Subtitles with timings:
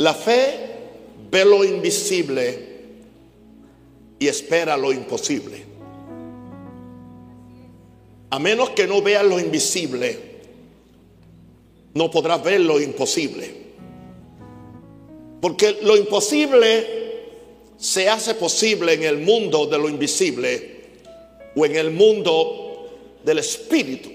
[0.00, 0.54] La fe
[1.30, 2.68] ve lo invisible
[4.18, 5.62] y espera lo imposible.
[8.30, 10.18] A menos que no veas lo invisible,
[11.92, 13.52] no podrás ver lo imposible.
[15.42, 16.86] Porque lo imposible
[17.76, 20.80] se hace posible en el mundo de lo invisible
[21.54, 22.88] o en el mundo
[23.22, 24.08] del espíritu,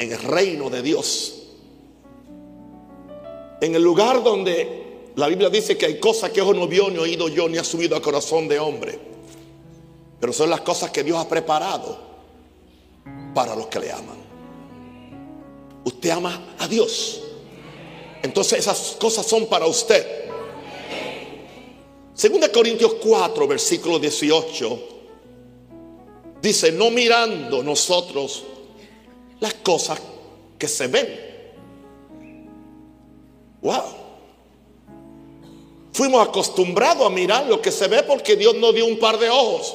[0.00, 1.45] en el reino de Dios.
[3.60, 6.98] En el lugar donde la Biblia dice que hay cosas que ojo no vio, ni
[6.98, 8.98] oído yo, ni ha subido al corazón de hombre.
[10.20, 11.98] Pero son las cosas que Dios ha preparado
[13.34, 14.16] para los que le aman.
[15.84, 17.22] Usted ama a Dios.
[18.22, 20.26] Entonces esas cosas son para usted.
[22.12, 24.88] Segunda Corintios 4, versículo 18,
[26.40, 28.42] dice, no mirando nosotros
[29.38, 30.00] las cosas
[30.58, 31.35] que se ven.
[33.66, 33.82] Wow.
[35.92, 39.28] Fuimos acostumbrados a mirar lo que se ve porque Dios nos dio un par de
[39.28, 39.74] ojos.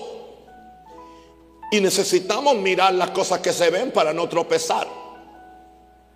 [1.74, 4.88] Y necesitamos mirar las cosas que se ven para no tropezar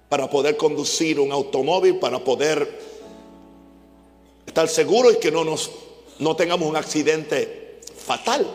[0.08, 2.80] para poder conducir un automóvil, para poder
[4.46, 5.72] estar seguros y que no nos
[6.20, 8.48] no tengamos un accidente fatal.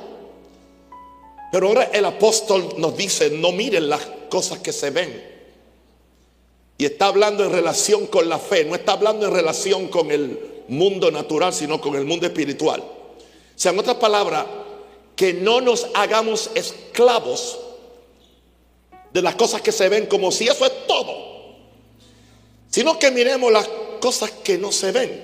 [1.53, 5.30] Pero ahora el apóstol nos dice, no miren las cosas que se ven.
[6.81, 10.65] Y está hablando en relación con la fe, no está hablando en relación con el
[10.69, 12.81] mundo natural, sino con el mundo espiritual.
[12.81, 13.23] O
[13.55, 14.47] sea, en otras palabras,
[15.15, 17.59] que no nos hagamos esclavos
[19.13, 21.29] de las cosas que se ven como si eso es todo
[22.71, 23.69] sino que miremos las
[24.01, 25.23] cosas que no se ven.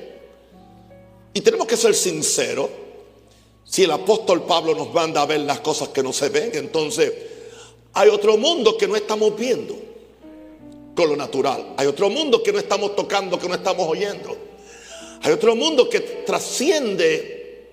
[1.32, 2.68] Y tenemos que ser sinceros.
[3.64, 7.10] Si el apóstol Pablo nos manda a ver las cosas que no se ven, entonces
[7.94, 9.86] hay otro mundo que no estamos viendo
[10.96, 11.74] con lo natural.
[11.76, 14.36] Hay otro mundo que no estamos tocando, que no estamos oyendo.
[15.22, 17.70] Hay otro mundo que trasciende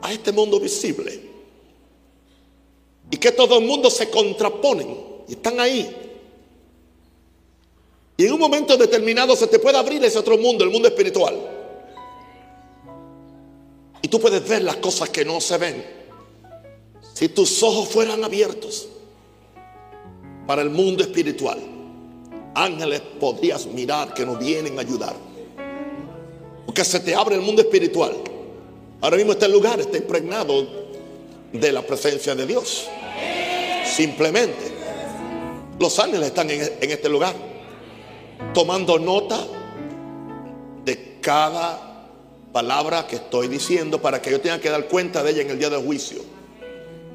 [0.00, 1.20] a este mundo visible.
[3.10, 4.96] Y que todo el mundo se contraponen
[5.28, 5.94] y están ahí.
[8.16, 11.36] Y en un momento determinado se te puede abrir ese otro mundo, el mundo espiritual.
[14.00, 15.84] Y tú puedes ver las cosas que no se ven.
[17.14, 18.88] Si tus ojos fueran abiertos
[20.46, 21.77] para el mundo espiritual,
[22.64, 25.14] ángeles podrías mirar que nos vienen a ayudar.
[26.66, 28.12] Porque se te abre el mundo espiritual.
[29.00, 30.66] Ahora mismo este lugar está impregnado
[31.52, 32.88] de la presencia de Dios.
[33.84, 34.76] Simplemente.
[35.78, 37.34] Los ángeles están en, este lugar
[38.52, 39.38] tomando nota
[40.84, 42.08] de cada
[42.52, 45.58] palabra que estoy diciendo para que yo tenga que dar cuenta de ella en el
[45.58, 46.20] día del juicio.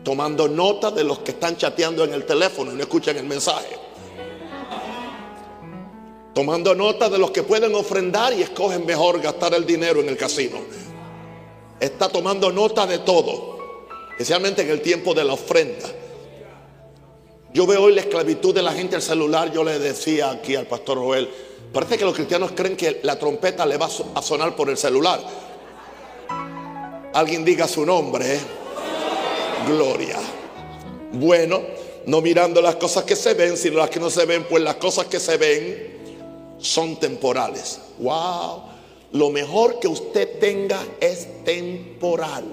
[0.03, 3.82] Tomando nota de los que están chateando en el teléfono y no escuchan el mensaje.
[6.33, 10.17] Tomando nota de los que pueden ofrendar y escogen mejor gastar el dinero en el
[10.17, 10.57] casino.
[11.79, 15.87] Está tomando nota de todo, especialmente en el tiempo de la ofrenda.
[17.53, 19.51] Yo veo hoy la esclavitud de la gente al celular.
[19.51, 21.29] Yo le decía aquí al pastor Joel,
[21.71, 25.21] parece que los cristianos creen que la trompeta le va a sonar por el celular.
[27.13, 28.37] Alguien diga su nombre.
[28.37, 28.39] ¿eh?
[29.67, 30.17] Gloria.
[31.11, 31.61] Bueno,
[32.07, 34.77] no mirando las cosas que se ven, sino las que no se ven, pues las
[34.77, 35.92] cosas que se ven
[36.63, 37.79] son temporales.
[37.99, 38.63] Wow.
[39.11, 42.45] Lo mejor que usted tenga es temporal.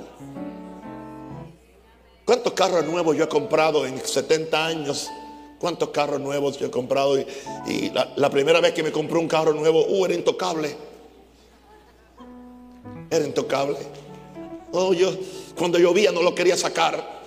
[2.26, 5.08] ¿Cuántos carros nuevos yo he comprado en 70 años?
[5.58, 7.18] ¿Cuántos carros nuevos yo he comprado?
[7.18, 10.76] Y, la, primera vez que me compré un carro nuevo, uh, era intocable.
[13.10, 13.78] Era intocable.
[14.72, 15.12] Oh, yo
[15.56, 17.20] cuando llovía no lo quería sacar.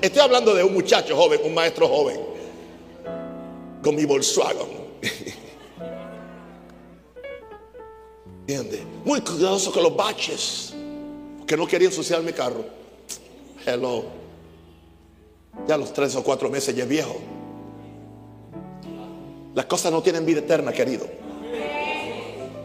[0.00, 2.20] Estoy hablando de un muchacho joven, un maestro joven,
[3.82, 4.88] con mi Volkswagen.
[8.40, 8.80] ¿Entiendes?
[9.04, 10.74] Muy cuidadoso con los baches
[11.46, 12.64] que no quería ensuciar mi carro.
[13.66, 14.04] Hello.
[15.66, 17.16] Ya los tres o cuatro meses ya es viejo.
[19.54, 21.06] Las cosas no tienen vida eterna, querido.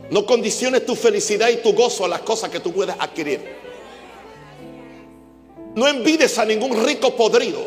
[0.09, 3.41] No condiciones tu felicidad y tu gozo a las cosas que tú puedes adquirir.
[5.75, 7.65] No envides a ningún rico podrido,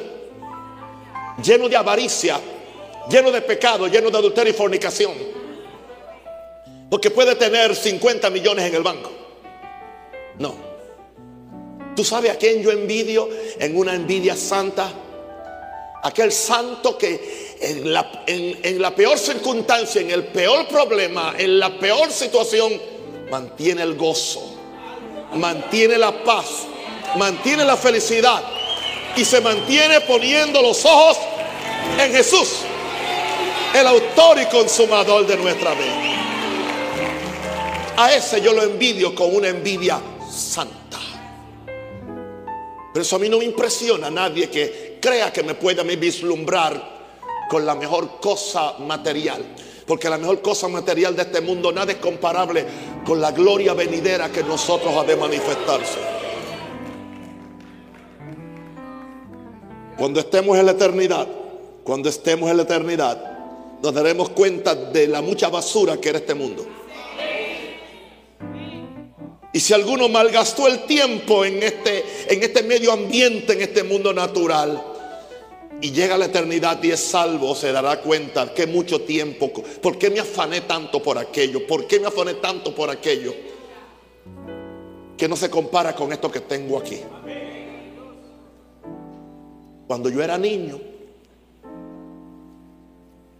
[1.43, 2.41] lleno de avaricia,
[3.11, 5.13] lleno de pecado, lleno de adulterio y fornicación.
[6.91, 9.11] Porque puede tener 50 millones en el banco.
[10.39, 10.55] No.
[11.95, 14.93] ¿Tú sabes a quién yo envidio en una envidia santa?
[16.03, 21.79] Aquel santo que en la, en la peor circunstancia, en el peor problema, en la
[21.79, 22.81] peor situación,
[23.31, 24.43] mantiene el gozo,
[25.35, 26.67] mantiene la paz,
[27.17, 28.43] mantiene la felicidad
[29.17, 31.19] y se mantiene poniendo los ojos
[31.99, 32.61] en Jesús.
[33.77, 36.15] El autor y consumador de nuestra vida.
[37.99, 40.01] A ese yo lo envidio con una envidia
[40.31, 40.99] santa.
[42.95, 46.97] Pero eso a mí no me impresiona nadie que crea que me pueda vislumbrar
[47.51, 49.45] con la mejor cosa material.
[49.87, 52.65] Porque la mejor cosa material de este mundo nada es comparable
[53.05, 55.99] con la gloria venidera que nosotros ha de manifestarse.
[59.99, 61.29] Cuando estemos en la eternidad,
[61.85, 63.36] cuando estemos en la eternidad,
[63.83, 66.67] nos daremos cuenta de la mucha basura que era este mundo.
[69.53, 74.13] Y si alguno malgastó el tiempo en este, en este medio ambiente, en este mundo
[74.13, 74.83] natural,
[75.81, 79.99] y llega a la eternidad y es salvo, se dará cuenta que mucho tiempo, ¿por
[79.99, 81.67] qué me afané tanto por aquello?
[81.67, 83.35] ¿Por qué me afané tanto por aquello?
[85.17, 87.01] Que no se compara con esto que tengo aquí.
[89.87, 90.81] Cuando yo era niño,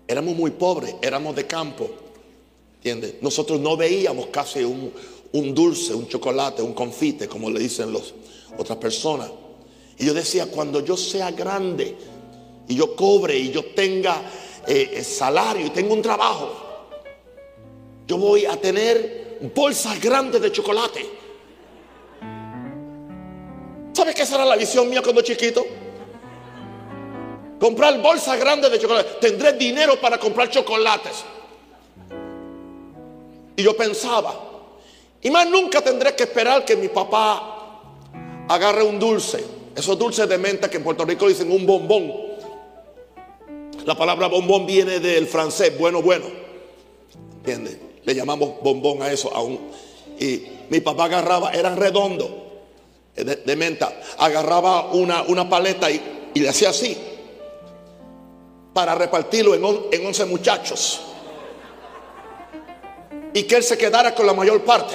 [0.09, 1.91] éramos muy pobres, éramos de campo.
[2.77, 3.17] ¿Entiendes?
[3.21, 4.93] Nosotros no veíamos casi un,
[5.55, 8.15] dulce, un chocolate, un confite, como le dicen los,
[8.57, 9.31] otras personas.
[9.99, 11.97] Y yo decía, cuando yo sea grande,
[12.69, 14.23] y yo cobre y yo tenga
[14.67, 16.53] eh, salario y tengo un trabajo,
[18.07, 21.07] yo voy a tener bolsas grandes de chocolate.
[23.93, 25.65] ¿Sabe qué será la visión mía cuando chiquito?
[27.67, 29.17] Comprar bolsas grandes de chocolate.
[29.21, 31.25] Tendré dinero para comprar chocolates.
[33.57, 34.41] Y yo pensaba,
[35.21, 37.83] y más nunca tendré que esperar que mi papá
[38.49, 39.45] agarre un dulce.
[39.75, 42.13] Esos dulces de menta que en Puerto Rico dicen un bombón.
[43.85, 46.27] La palabra bombón viene del francés, bueno, bueno.
[47.39, 47.79] ¿Entiendes?
[48.05, 49.59] Le llamamos bombón a eso aún.
[50.21, 50.41] Y
[50.71, 52.31] mi papá agarraba, eran redondos,
[53.17, 53.93] de, menta.
[54.19, 56.01] Agarraba una, una paleta y,
[56.33, 56.97] le hacía así.
[58.77, 61.01] Para repartirlo en, en 11 muchachos.
[63.33, 64.95] Y que él se quedara con la mayor parte.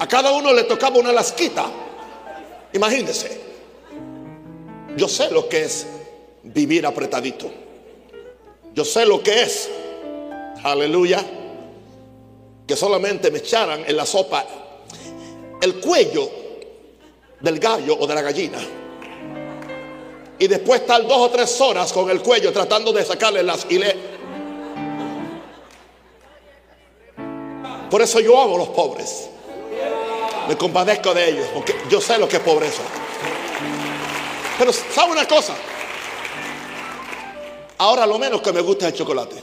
[0.00, 1.64] A cada uno le tocaba una lasquita.
[2.72, 3.40] Imagínense.
[4.96, 5.86] Yo sé lo que es
[6.42, 7.52] vivir apretadito.
[8.74, 9.70] Yo sé lo que es,
[10.64, 11.24] aleluya,
[12.66, 14.44] que solamente me echaran en la sopa
[15.62, 16.28] el cuello
[17.40, 18.58] del gallo o de la gallina.
[20.38, 24.16] Y después estar dos o tres horas con el cuello tratando de sacarle las le
[27.90, 29.30] Por eso yo amo a los pobres.
[30.48, 32.82] Me compadezco de ellos, porque yo sé lo que es pobreza.
[34.58, 35.54] Pero ¿sabe una cosa?
[37.78, 39.42] Ahora lo menos que me gusta es el chocolate.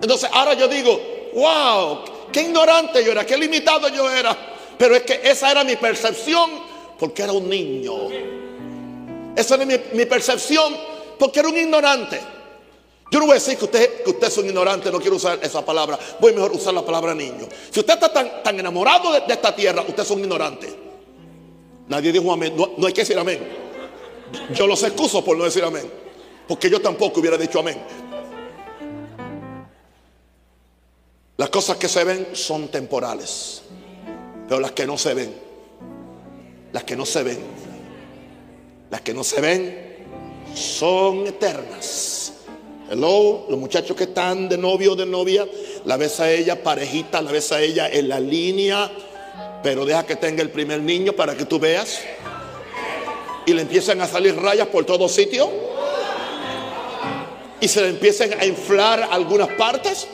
[0.00, 1.00] Entonces ahora yo digo,
[1.34, 4.36] wow, qué ignorante yo era, qué limitado yo era.
[4.78, 6.50] Pero es que esa era mi percepción
[6.98, 7.92] porque era un niño.
[9.38, 10.76] Esa era mi, percepción
[11.16, 12.20] porque era un ignorante.
[13.08, 15.38] Yo no voy a decir que usted, que usted es un ignorante, no quiero usar
[15.40, 15.96] esa palabra.
[16.18, 17.46] Voy mejor usar la palabra niño.
[17.70, 20.74] Si usted está tan, tan enamorado de, esta tierra, usted es un ignorante.
[21.86, 22.54] Nadie dijo amén.
[22.56, 23.38] No, no hay que decir amén.
[24.54, 25.88] Yo los excuso por no decir amén.
[26.48, 27.80] Porque yo tampoco hubiera dicho amén.
[31.36, 33.62] Las cosas que se ven son temporales.
[34.48, 35.32] Pero las que no se ven,
[36.72, 37.67] las que no se ven,
[38.90, 39.96] las que no se ven
[40.54, 42.32] son eternas.
[42.90, 45.46] Hello, los muchachos que están de novio o de novia,
[45.84, 48.90] la ves a ella parejita, la ves a ella en la línea,
[49.62, 52.00] pero deja que tenga el primer niño para que tú veas.
[53.44, 55.50] Y le empiezan a salir rayas por todo sitio
[57.60, 60.06] y se le empiecen a inflar algunas partes,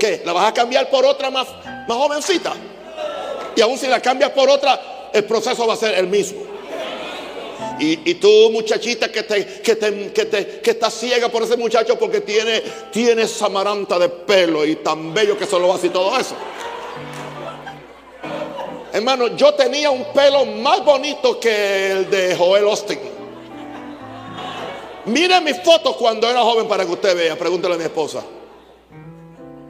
[0.00, 0.22] ¿qué?
[0.24, 1.48] ¿La vas a cambiar por otra más,
[1.88, 2.54] más jovencita?
[3.56, 6.43] Y aún si la cambias por otra, el proceso va a ser el mismo.
[7.78, 11.98] Y, tú, muchachita, que, te, que, te, que, te, que estás ciega por ese muchacho
[11.98, 12.62] porque tiene,
[12.92, 16.36] tiene esa maranta de pelo y tan bello que solo hace y todo eso.
[18.92, 23.00] Hermano, yo tenía un pelo más bonito que el de Joel Austin.
[25.06, 27.36] Mire mis fotos cuando era joven para que usted vea.
[27.36, 28.24] Pregúntale a mi esposa.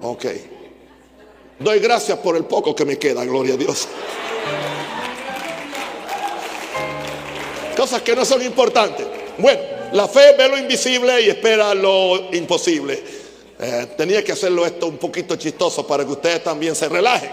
[0.03, 0.27] Ok.
[1.59, 3.89] Doy gracias por el poco que me queda, gloria a Dios.
[7.77, 9.07] Cosas que no son importantes.
[9.39, 9.61] Bueno,
[9.93, 13.03] la fe ve lo invisible y espera lo imposible.
[13.59, 17.31] Eh, tenía que hacerlo esto un poquito chistoso para que ustedes también se relajen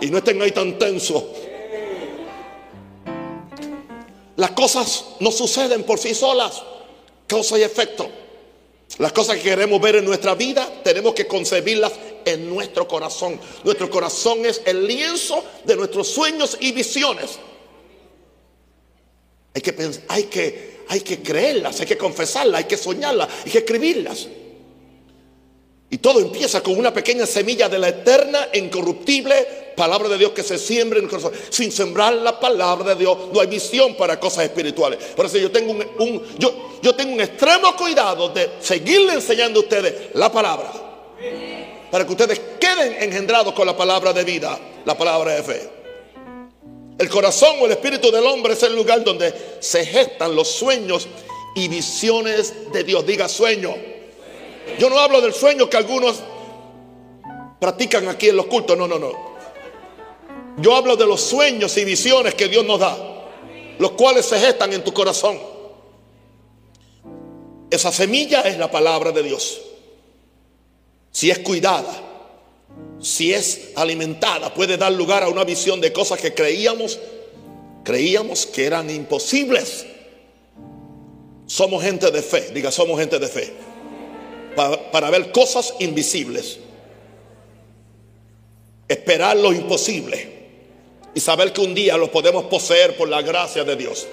[0.00, 1.22] y no estén ahí tan tensos.
[4.36, 6.62] Las cosas no suceden por sí solas.
[7.26, 8.08] Causa y efecto.
[8.98, 11.92] Las cosas que queremos ver en nuestra vida tenemos que concebirlas
[12.24, 13.40] en nuestro corazón.
[13.64, 17.38] Nuestro corazón es el lienzo de nuestros sueños y visiones.
[19.54, 23.58] Hay que, hay que, hay que creerlas, hay que confesarlas, hay que soñarlas, hay que
[23.58, 24.28] escribirlas.
[25.90, 30.42] Y todo empieza con una pequeña semilla de la eterna, incorruptible palabra de Dios que
[30.42, 31.32] se siembra en el corazón.
[31.50, 34.98] Sin sembrar la palabra de Dios no hay visión para cosas espirituales.
[35.14, 39.62] Por eso yo tengo un, yo, yo tengo un extremo cuidado de seguirle enseñando a
[39.62, 40.72] ustedes la palabra.
[41.90, 45.73] Para que ustedes queden engendrados con la palabra de vida, la palabra de fe.
[46.98, 51.08] El corazón o el espíritu del hombre es el lugar donde se gestan los sueños
[51.54, 53.04] y visiones de Dios.
[53.04, 53.74] Diga sueño.
[54.78, 56.20] Yo no hablo del sueño que algunos
[57.60, 59.34] practican aquí en los cultos, no, no, no.
[60.58, 62.96] Yo hablo de los sueños y visiones que Dios nos da,
[63.78, 65.38] los cuales se gestan en tu corazón.
[67.70, 69.60] Esa semilla es la palabra de Dios.
[71.10, 72.03] Si es cuidada,
[73.04, 76.98] si es alimentada, puede dar lugar a una visión de cosas que creíamos,
[77.84, 79.86] creíamos que eran imposibles.
[81.46, 83.52] Somos gente de fe, diga, somos gente de fe
[84.54, 86.58] para, ver cosas invisibles.
[88.88, 90.32] Esperar lo imposible
[91.14, 94.06] y saber que un día lo podemos poseer por la gracia de Dios.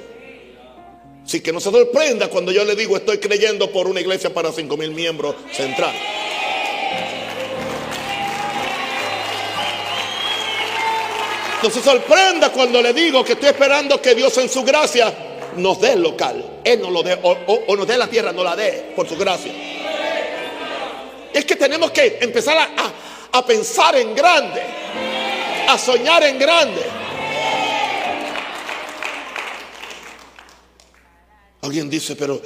[1.26, 4.52] Así que no se sorprenda cuando yo le digo estoy creyendo por una iglesia para
[4.52, 5.94] cinco mil miembros central.
[11.64, 15.14] No se sorprenda cuando le digo que estoy esperando que Dios en su gracia
[15.58, 16.62] nos dé el local.
[16.64, 17.38] Él nos lo dé, o,
[17.68, 19.54] o nos dé la tierra, no la dé por su gracia.
[21.34, 22.58] Es que tenemos que empezar
[23.32, 24.62] a, pensar en grande,
[25.68, 26.82] a soñar en grande.
[31.62, 32.42] Alguien dice, pero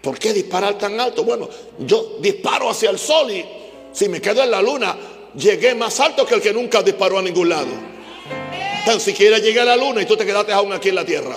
[0.00, 1.24] ¿por qué disparar tan alto?
[1.24, 1.48] Bueno,
[1.78, 3.44] yo disparo hacia el sol y
[3.92, 4.96] si me quedo en la luna,
[5.34, 7.95] llegué más alto que el que nunca disparó a ningún lado.
[8.86, 11.36] Tan siquiera llegué a la luna y tú te quedaste aún aquí en la tierra.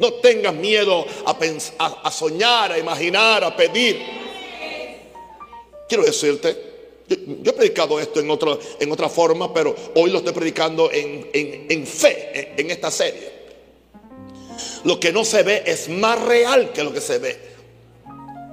[0.00, 4.02] No tengas miedo a, soñar, a imaginar, a pedir.
[5.88, 6.56] Quiero decirte,
[7.06, 11.86] yo, he predicado esto en, otro, en otra forma, pero hoy lo estoy predicando en,
[11.86, 13.30] fe, en, esta serie.
[14.82, 17.38] Lo que no se ve es más real que lo que se ve.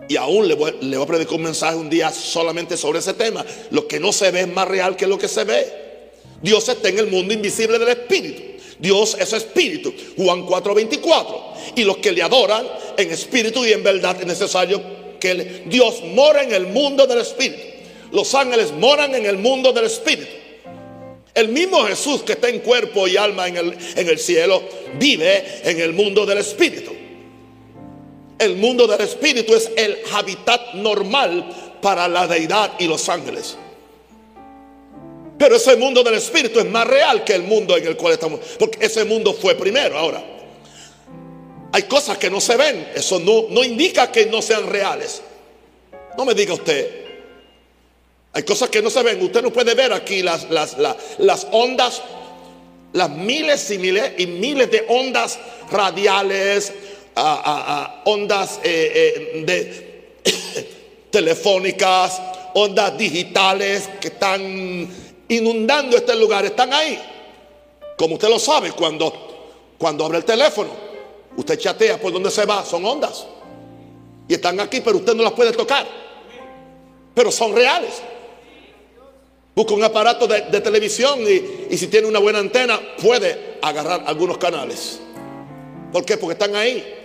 [0.08, 3.44] Y aún le voy a predicar un mensaje un día solamente sobre ese tema.
[3.72, 5.87] Lo que no se ve es más real que lo que se ve.
[6.42, 8.42] Dios está en el mundo invisible del Espíritu.
[8.80, 9.94] Dios es Espíritu.
[10.18, 11.76] Juan 4:24.
[11.76, 12.66] Y los que le adoran
[12.98, 14.82] en espíritu y en verdad es necesario
[15.20, 17.62] que Dios mora en el mundo del Espíritu.
[18.12, 20.32] Los ángeles moran en el mundo del Espíritu.
[21.34, 24.64] El mismo Jesús que está en cuerpo y alma en el, en el cielo
[24.98, 26.92] vive en el mundo del Espíritu.
[28.40, 33.58] El mundo del Espíritu es el hábitat normal para la deidad y los ángeles.
[35.38, 38.40] Pero ese mundo del Espíritu es más real que el mundo en el cual estamos.
[38.58, 39.98] Porque ese mundo fue primero.
[39.98, 40.24] Ahora,
[41.72, 42.92] hay cosas que no se ven.
[42.96, 45.22] Eso no, no indica que no sean reales.
[46.18, 47.06] No me diga usted.
[48.34, 49.22] Hay cosas que no se ven.
[49.22, 52.02] Usted no puede ver aquí las, las, las, ondas,
[52.94, 55.38] las miles y miles y miles de ondas
[55.72, 56.74] radiales,
[58.06, 60.70] ondas eh, eh, de
[61.12, 62.20] telefónicas,
[62.56, 66.46] ondas digitales que están inundando este lugar.
[66.46, 67.00] Están ahí.
[67.98, 69.14] Como usted lo sabe, cuando,
[69.78, 70.88] cuando abre el teléfono
[71.38, 73.26] Usted chatea por donde se va, son ondas.
[74.28, 75.88] Y están aquí, pero usted no las puede tocar.
[77.14, 78.02] Pero son reales.
[79.56, 84.40] Busca un aparato de, televisión y, y, si tiene una buena antena puede agarrar algunos
[84.40, 85.00] canales.
[85.92, 86.18] ¿Por qué?
[86.18, 86.96] Porque están ahí.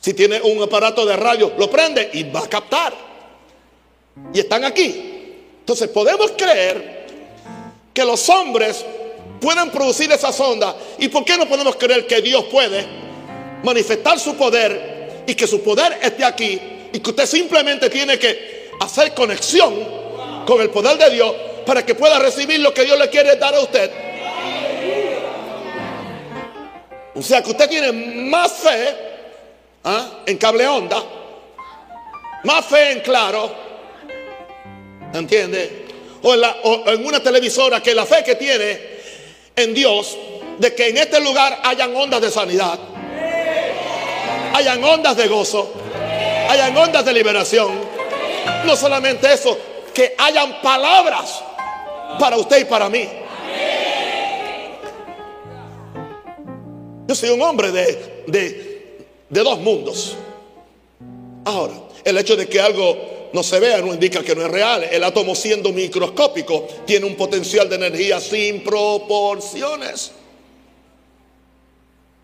[0.00, 2.94] Si tiene un aparato de radio, lo prende y va a captar.
[4.32, 5.34] Y están aquí.
[5.60, 6.97] Entonces podemos creer
[7.98, 8.84] que los hombres
[9.40, 10.72] pueden producir esas ondas.
[11.00, 12.86] ¿Y por qué no podemos creer que Dios puede
[13.64, 16.60] manifestar su poder y que su poder esté aquí
[16.92, 19.74] y que usted simplemente tiene que hacer conexión
[20.46, 21.34] con el poder de Dios
[21.66, 23.90] para que pueda recibir lo que Dios le quiere dar a usted.
[27.16, 27.90] O sea que usted tiene
[28.30, 28.96] más fe
[29.82, 30.20] ¿ah?
[30.24, 31.02] en cable onda,
[32.44, 33.52] más fe en claro,
[35.12, 35.87] ¿entiende?
[36.22, 38.78] O en, una televisora que la fe que tiene
[39.54, 40.16] en Dios
[40.58, 42.78] de que en este lugar hayan ondas de sanidad
[44.58, 45.72] hayan ondas de gozo,
[46.48, 47.70] hayan ondas de liberación.
[48.64, 49.56] No solamente eso,
[49.94, 51.42] que hayan palabras
[52.18, 53.08] para usted y para mí.
[57.06, 60.16] Yo soy un hombre de, de, dos mundos.
[61.44, 62.96] Ahora, el hecho de que algo
[63.32, 64.84] no se vea no indica que no es real.
[64.84, 70.12] El átomo siendo microscópico tiene un potencial de energía sin proporciones.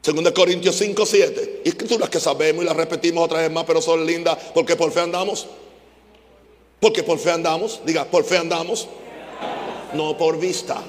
[0.03, 1.63] Segunda Corintios 5, 7.
[1.65, 4.93] Y escrituras que sabemos y las repetimos otra vez más, pero son lindas porque por
[4.93, 5.47] fe andamos.
[6.79, 7.81] Porque por fe andamos.
[7.87, 8.87] Diga, por fe andamos.
[9.95, 10.83] No por vista.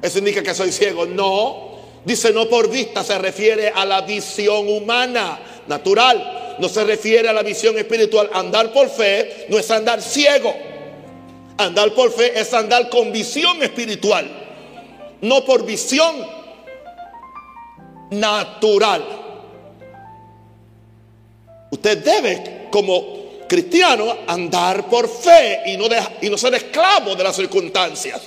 [0.00, 1.04] Eso indica que soy ciego.
[1.04, 1.72] No.
[2.04, 6.51] Dice no por vista, se refiere a la visión humana, natural.
[6.62, 8.30] No se refiere a la visión espiritual.
[8.32, 10.54] Andar por fe no es andar ciego.
[11.58, 14.30] Andar por fe es andar con visión espiritual.
[15.22, 16.24] No por visión
[18.10, 19.02] natural.
[21.72, 28.20] Usted debe, como cristiano, andar por fe y no, ser esclavo de las circunstancias.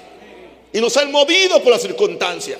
[0.74, 2.60] Y no ser movido por las circunstancias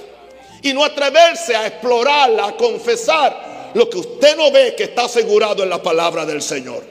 [0.62, 5.62] y no atreverse a explorarla, a confesar lo que usted no ve que está asegurado
[5.62, 6.82] en la palabra del Señor.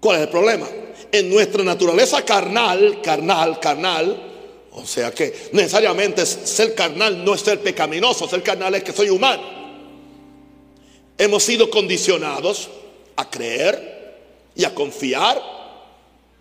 [0.00, 0.68] ¿Cuál es el problema?
[1.12, 4.32] En nuestra naturaleza carnal, carnal, carnal,
[4.72, 9.10] o sea que necesariamente ser carnal no es ser pecaminoso, ser carnal es que soy
[9.10, 9.42] humano.
[11.16, 12.68] Hemos sido condicionados
[13.14, 14.16] a creer
[14.56, 15.40] y a confiar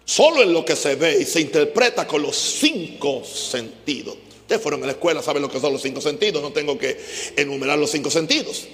[0.06, 4.25] solo en lo que se ve y se interpreta con los cinco sentidos.
[4.45, 6.39] Ustedes fueron a la escuela, saben lo que son los cinco sentidos.
[6.39, 6.99] No tengo que
[7.35, 8.67] enumerar los cinco sentidos.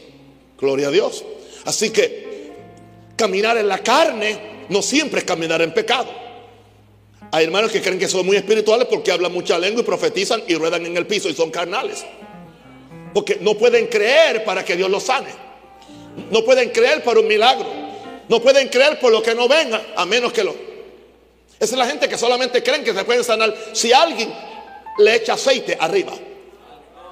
[0.60, 1.24] Gloria a Dios.
[1.64, 2.52] Así que
[3.16, 6.10] caminar en la carne no siempre es caminar en pecado.
[7.32, 10.56] Hay hermanos que creen que son muy espirituales porque hablan mucha lengua y profetizan y
[10.56, 12.04] ruedan en el piso y son carnales.
[13.14, 15.30] Porque no pueden creer para que Dios los sane.
[16.32, 17.66] No pueden creer para un milagro.
[18.28, 20.54] No pueden creer por lo que no venga, a menos que lo.
[21.58, 23.56] Esa es la gente que solamente creen que se pueden sanar.
[23.72, 24.34] Si alguien
[25.00, 26.14] le echa aceite arriba.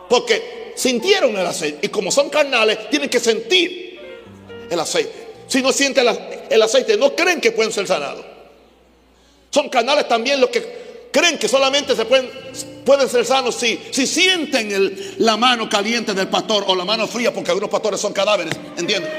[0.09, 1.85] Porque sintieron el aceite.
[1.85, 3.99] Y como son carnales, tienen que sentir
[4.69, 5.27] el aceite.
[5.47, 6.05] Si no sienten
[6.49, 8.25] el aceite, no creen que pueden ser sanados.
[9.49, 12.29] Son carnales también los que creen que solamente se pueden,
[12.85, 17.33] pueden ser sanos si, si sienten la mano caliente del pastor o la mano fría,
[17.33, 18.53] porque algunos pastores son cadáveres.
[18.77, 19.11] ¿Entienden?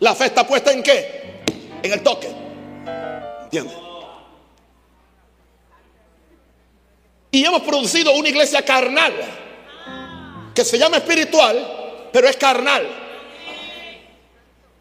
[0.00, 1.42] La fe está puesta en qué?
[1.82, 2.28] En el toque.
[3.44, 3.85] ¿Entiendes?
[7.30, 9.12] Y hemos producido una iglesia carnal,
[10.54, 12.86] que se llama espiritual, pero es carnal.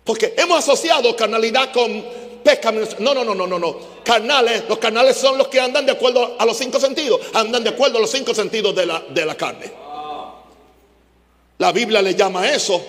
[0.03, 2.05] Porque hemos asociado carnalidad con
[2.43, 2.99] pecaminosidad.
[2.99, 3.77] No, no, no, no, no, no.
[4.03, 7.19] Carnales, los carnales son los que andan de acuerdo a los cinco sentidos.
[7.34, 9.71] Andan de acuerdo a los cinco sentidos de la, de la carne.
[11.58, 12.81] La Biblia le llama eso,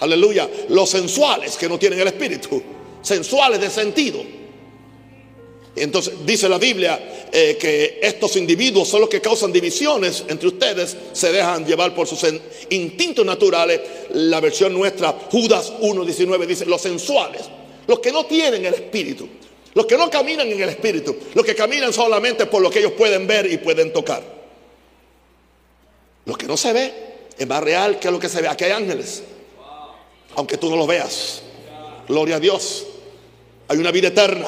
[0.00, 2.62] aleluya, los sensuales que no tienen el espíritu.
[3.00, 4.43] Sensuales de sentido.
[5.76, 10.96] Entonces dice la Biblia eh, que estos individuos son los que causan divisiones entre ustedes,
[11.12, 12.24] se dejan llevar por sus
[12.70, 13.80] instintos naturales.
[14.12, 17.42] La versión nuestra, Judas 1.19, dice los sensuales,
[17.88, 19.28] los que no tienen el espíritu,
[19.74, 22.92] los que no caminan en el espíritu, los que caminan solamente por lo que ellos
[22.92, 24.22] pueden ver y pueden tocar.
[26.24, 26.94] Lo que no se ve
[27.36, 28.46] es más real que lo que se ve.
[28.46, 29.24] Aquí hay ángeles,
[30.36, 31.42] aunque tú no lo veas.
[32.06, 32.86] Gloria a Dios.
[33.66, 34.46] Hay una vida eterna.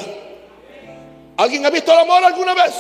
[1.37, 2.75] ¿Alguien ha visto el amor alguna vez?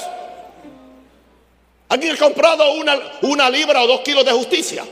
[1.88, 4.84] ¿Alguien ha comprado una, una libra o dos kilos de justicia?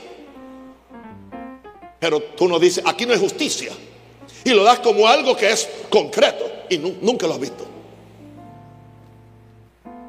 [1.99, 3.71] Pero tú no dices, aquí no es justicia.
[4.43, 6.45] Y lo das como algo que es concreto.
[6.69, 7.65] Y nunca lo has visto.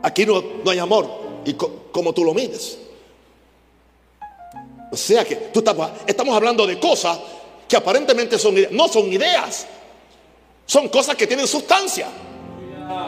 [0.02, 1.08] Aquí no, no hay amor.
[1.44, 2.78] Y como tú lo mides.
[4.92, 5.64] O sea que tú
[6.06, 7.18] estamos hablando de cosas
[7.68, 9.66] que aparentemente son no son ideas.
[10.66, 12.08] Son cosas que tienen sustancia.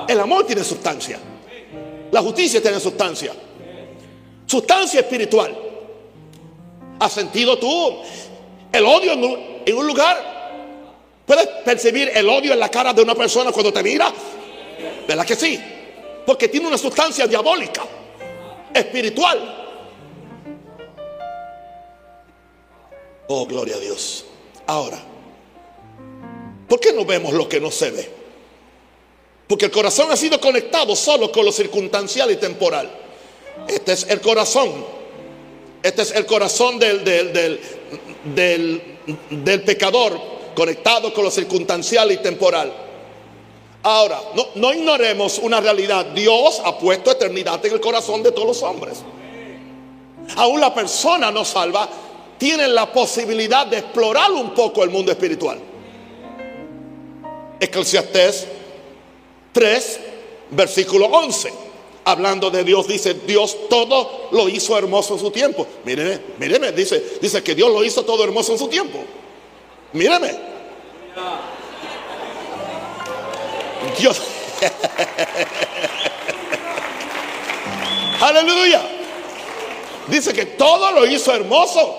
[0.09, 1.19] El amor tiene sustancia.
[2.11, 3.33] La justicia tiene sustancia.
[4.47, 5.57] Sustancia espiritual.
[6.99, 8.01] ¿Has sentido tú
[8.73, 11.21] el odio en un, lugar?
[11.27, 14.12] ¿Puedes percibir el odio en la cara de una persona cuando te mira?
[15.07, 15.61] ¿Verdad que sí?
[16.27, 17.83] Porque tiene una sustancia diabólica,
[18.75, 19.67] espiritual.
[23.29, 24.25] Oh, gloria a Dios.
[24.67, 24.99] Ahora,
[26.67, 28.17] ¿por qué no vemos lo que no se ve?
[29.48, 32.88] Porque el corazón ha sido conectado solo con lo circunstancial y temporal.
[33.66, 34.84] Este es el corazón.
[35.82, 37.61] Este es el corazón del, del,
[38.24, 40.20] del, pecador
[40.54, 42.72] conectado con lo circunstancial y temporal.
[43.82, 46.04] Ahora, no, no ignoremos una realidad.
[46.06, 48.98] Dios ha puesto eternidad en el corazón de todos los hombres.
[50.37, 51.88] Aún la persona no salva
[52.37, 55.58] tiene la posibilidad de explorar un poco el mundo espiritual.
[57.61, 58.46] Eclesiastés
[59.59, 60.01] 3,
[60.51, 61.53] versículo 11.
[62.05, 65.66] Hablando de Dios, dice, Dios todo lo hizo hermoso en su tiempo.
[65.85, 69.01] Míreme, míreme, dice, dice que Dios lo hizo todo hermoso en su tiempo.
[69.94, 70.33] Míreme.
[73.99, 74.23] Dios.
[78.21, 78.83] Aleluya.
[80.07, 81.97] Dice que todo lo hizo hermoso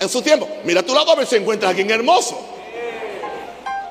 [0.00, 0.48] en su tiempo.
[0.64, 2.57] Mira tu lado a ver si encuentras a alguien hermoso.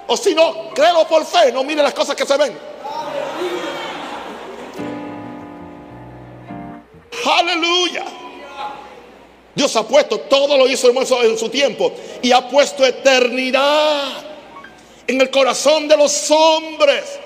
[0.07, 2.57] O si no, créelo por fe, no mire las cosas que se ven.
[7.25, 8.05] Aleluya.
[9.53, 11.91] Dios ha puesto, todo lo hizo hermoso en su tiempo
[12.21, 14.13] y ha puesto eternidad
[15.07, 17.19] en el corazón de los hombres.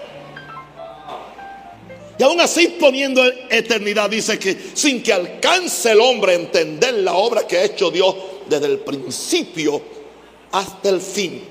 [2.17, 7.13] Y aún así poniendo eternidad, dice que sin que alcance el hombre a entender la
[7.13, 8.15] obra que ha hecho Dios
[8.47, 9.81] desde el principio
[10.51, 11.50] hasta el fin.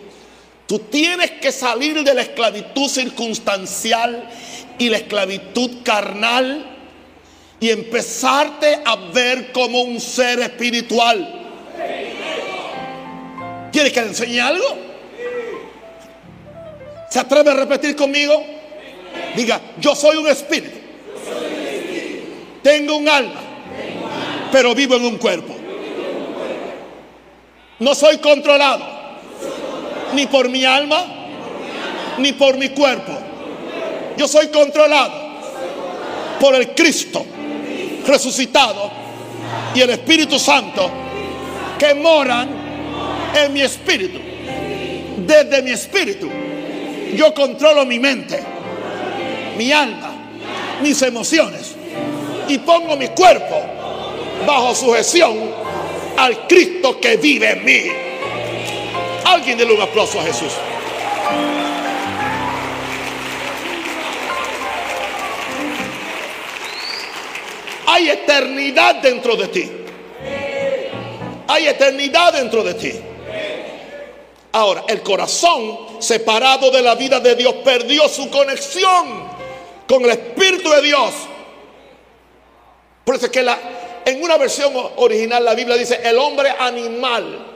[0.71, 4.31] Tú tienes que salir de la esclavitud circunstancial
[4.79, 6.65] y la esclavitud carnal
[7.59, 11.29] y empezarte a ver como un ser espiritual.
[13.73, 14.79] ¿Quieres que le enseñe algo?
[17.11, 18.41] ¿Se atreve a repetir conmigo?
[19.35, 20.79] Diga, yo soy un espíritu.
[22.63, 23.41] Tengo un alma,
[24.53, 25.53] pero vivo en un cuerpo.
[27.81, 29.00] No soy controlado
[30.13, 31.05] ni por mi alma,
[32.19, 33.13] ni por mi cuerpo.
[34.17, 35.13] Yo soy controlado
[36.41, 37.25] por el Cristo
[38.07, 38.91] resucitado
[39.75, 40.91] y el Espíritu Santo
[41.79, 42.49] que moran
[43.35, 44.19] en mi espíritu.
[45.19, 46.29] Desde mi espíritu
[47.15, 48.41] yo controlo mi mente,
[49.57, 50.13] mi alma,
[50.83, 51.75] mis emociones
[52.49, 53.63] y pongo mi cuerpo
[54.47, 55.39] bajo sujeción
[56.17, 57.83] al Cristo que vive en mí.
[59.31, 60.53] Alguien déle un aplauso a Jesús.
[67.87, 69.71] Hay eternidad dentro de ti.
[71.47, 72.93] Hay eternidad dentro de ti.
[74.51, 79.31] Ahora, el corazón separado de la vida de Dios perdió su conexión
[79.87, 81.15] con el Espíritu de Dios.
[83.05, 83.57] Por eso es que la,
[84.05, 87.50] en una versión original la Biblia dice, el hombre animal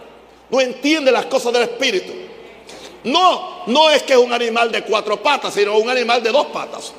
[0.54, 2.12] no entiende las cosas del Espíritu.
[3.02, 6.46] No, no es que es un animal de cuatro patas, sino un animal de dos
[6.46, 6.92] patas.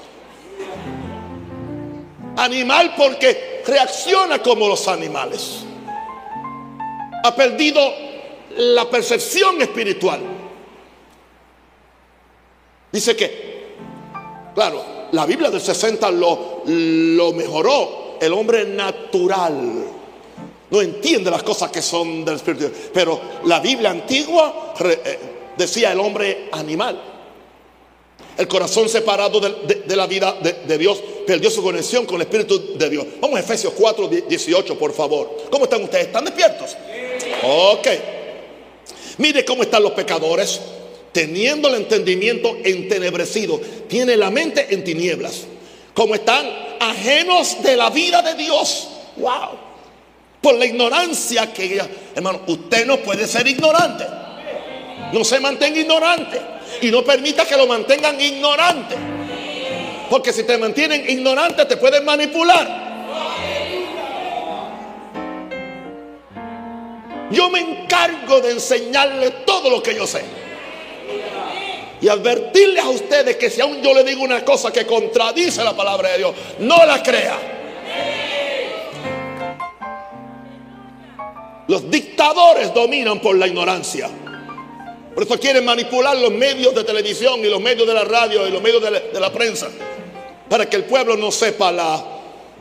[2.36, 5.62] Animal porque reacciona como los animales.
[7.24, 7.82] Ha perdido
[8.58, 10.20] la percepción espiritual.
[12.92, 13.76] Dice que,
[14.54, 18.18] claro, la Biblia del 60 lo, lo mejoró.
[18.20, 19.95] El hombre natural
[20.76, 22.70] no entiende las cosas que son del espíritu.
[22.94, 25.20] Pero la Biblia antigua eh,
[25.58, 27.02] decía el hombre animal.
[28.38, 32.90] El corazón separado de, la vida de, Dios perdió su conexión con el Espíritu de
[32.90, 33.06] Dios.
[33.22, 35.44] Vamos a Efesios 4, 18, por favor.
[35.50, 36.08] ¿Cómo están ustedes?
[36.08, 36.76] ¿Están despiertos?
[37.44, 37.88] Ok.
[39.20, 40.60] Mire cómo están los pecadores.
[41.14, 43.62] Teniendo el entendimiento entenebrecido.
[43.88, 45.44] Tiene la mente en tinieblas.
[45.94, 46.46] Como están
[46.82, 48.90] ajenos de la vida de Dios.
[49.16, 49.65] Wow.
[50.46, 51.82] Por la ignorancia que,
[52.14, 54.06] hermano, usted no puede ser ignorante.
[55.12, 56.40] No se mantenga ignorante
[56.84, 58.96] y no permita que lo mantengan ignorante.
[60.08, 62.68] Porque si te mantienen ignorante te pueden manipular.
[67.32, 70.22] Yo me encargo de enseñarle todo lo que yo sé.
[72.02, 75.76] Y advertirles a ustedes que si aún yo le digo una cosa que contradice la
[75.76, 77.55] palabra de Dios, no la crea.
[81.68, 84.10] Los dictadores dominan por la ignorancia.
[85.14, 88.52] Por eso quieren manipular los medios de televisión y los medios de la radio y
[88.52, 89.70] los medios de la, prensa
[90.50, 92.04] para que el pueblo no sepa la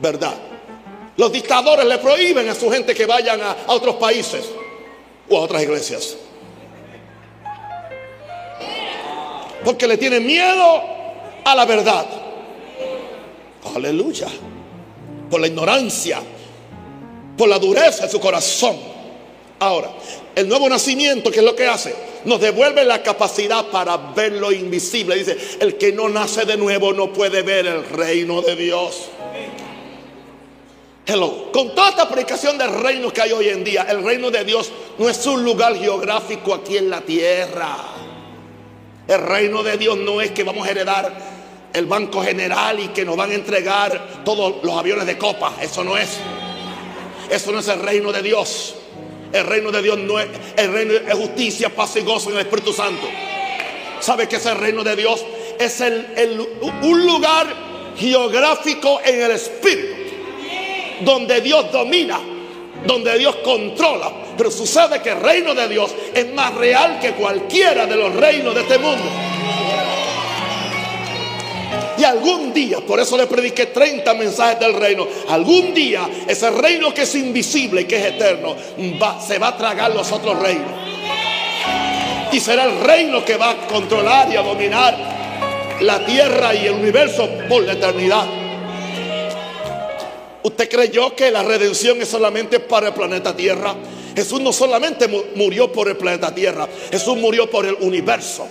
[0.01, 0.35] verdad.
[1.17, 4.49] Los dictadores le prohíben a su gente que vayan a, a otros países
[5.29, 6.17] o a otras iglesias.
[9.64, 10.83] Porque le tienen miedo
[11.45, 12.07] a la verdad.
[13.75, 14.29] Aleluya.
[15.29, 16.21] Por la ignorancia,
[17.37, 18.94] por la dureza de su corazón.
[19.59, 19.90] Ahora,
[20.35, 21.95] el nuevo nacimiento, ¿qué es lo que hace?
[22.25, 25.17] nos devuelve la capacidad para ver lo invisible.
[25.17, 29.09] Dice, el que no nace de nuevo no puede ver el reino de Dios.
[31.07, 31.53] Hello.
[31.53, 34.73] Con toda esta predicación del reino que hay hoy en día, el reino de Dios
[34.99, 37.77] no es un lugar geográfico aquí en la tierra.
[39.07, 41.12] El reino de Dios no es que vamos a heredar
[41.75, 45.55] el Banco General y que nos van a entregar todos los aviones de copa.
[45.61, 46.17] Eso no es.
[47.29, 48.77] Eso no es el reino de Dios.
[49.35, 52.73] El reino de Dios no es, el reino justicia, paz y gozo en el Espíritu
[52.73, 53.09] Santo.
[53.99, 55.27] ¿Sabe que ese reino de Dios
[55.59, 56.47] es el,
[56.83, 57.49] un lugar
[57.99, 59.92] geográfico en el Espíritu?
[61.01, 62.20] Donde Dios domina,
[62.87, 64.12] donde Dios controla.
[64.37, 68.55] Pero sucede que el reino de Dios es más real que cualquiera de los reinos
[68.55, 69.05] de este mundo.
[71.97, 76.93] Y algún día, por eso le prediqué 30 mensajes del reino, algún día ese reino
[76.93, 78.57] que es invisible y que es eterno,
[79.27, 80.73] se va a tragar los otros reinos.
[82.33, 84.97] Y será el reino que va a controlar y a dominar
[85.81, 88.27] la tierra y el universo por la eternidad.
[90.43, 93.75] ¿Usted creyó que la redención es solamente para el planeta Tierra?
[94.15, 98.47] Jesús no solamente murió por el planeta Tierra, Jesús murió por el universo.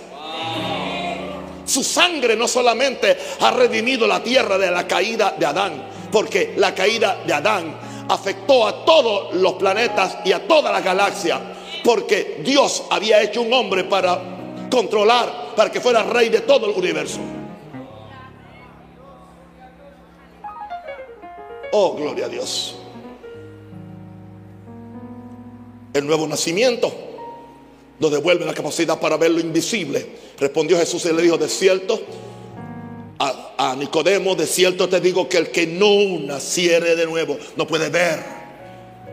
[1.64, 6.74] Su sangre no solamente ha redimido la tierra de la caída de Adán, porque la
[6.74, 7.74] caída de Adán
[8.08, 11.40] afectó a todos los planetas y a toda la galaxia,
[11.82, 14.20] porque Dios había hecho un hombre para
[14.70, 17.20] controlar, para que fuera rey de todo el universo.
[21.72, 22.76] Oh, gloria a Dios.
[25.92, 26.92] El nuevo nacimiento
[27.98, 30.23] nos devuelve la capacidad para ver lo invisible.
[30.38, 32.00] Respondió Jesús y le dijo, de cierto,
[33.18, 37.88] a, Nicodemo, de cierto te digo que el que no naciere de nuevo no puede
[37.88, 38.22] ver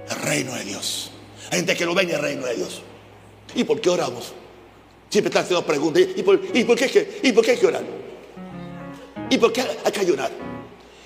[0.09, 1.11] el reino de Dios.
[1.51, 2.81] Hay gente que no ve el reino de Dios.
[3.55, 4.33] ¿Y por qué oramos?
[5.09, 6.03] Siempre están haciendo preguntas.
[6.15, 7.83] ¿Y por, y por qué, ¿Y por qué hay que orar?
[9.29, 10.31] ¿Y por qué hay que ayunar?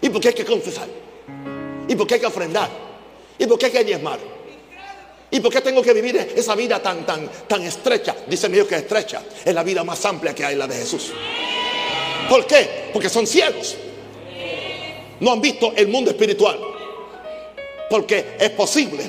[0.02, 0.88] ¿Y por qué hay que confesar?
[1.88, 2.70] ¿Y por qué hay que ofrendar?
[3.38, 4.35] ¿Y por qué hay que diezmar?
[5.32, 8.16] ¿Y por qué tengo que vivir esa vida tan, tan, tan estrecha?
[8.28, 9.22] Dice Dios que es estrecha.
[9.44, 11.12] Es la vida más amplia que hay, la de Jesús.
[12.30, 12.90] ¿Por qué?
[12.94, 13.76] Porque son ciegos.
[15.20, 16.60] No han visto el mundo espiritual.
[17.90, 19.04] Porque es posible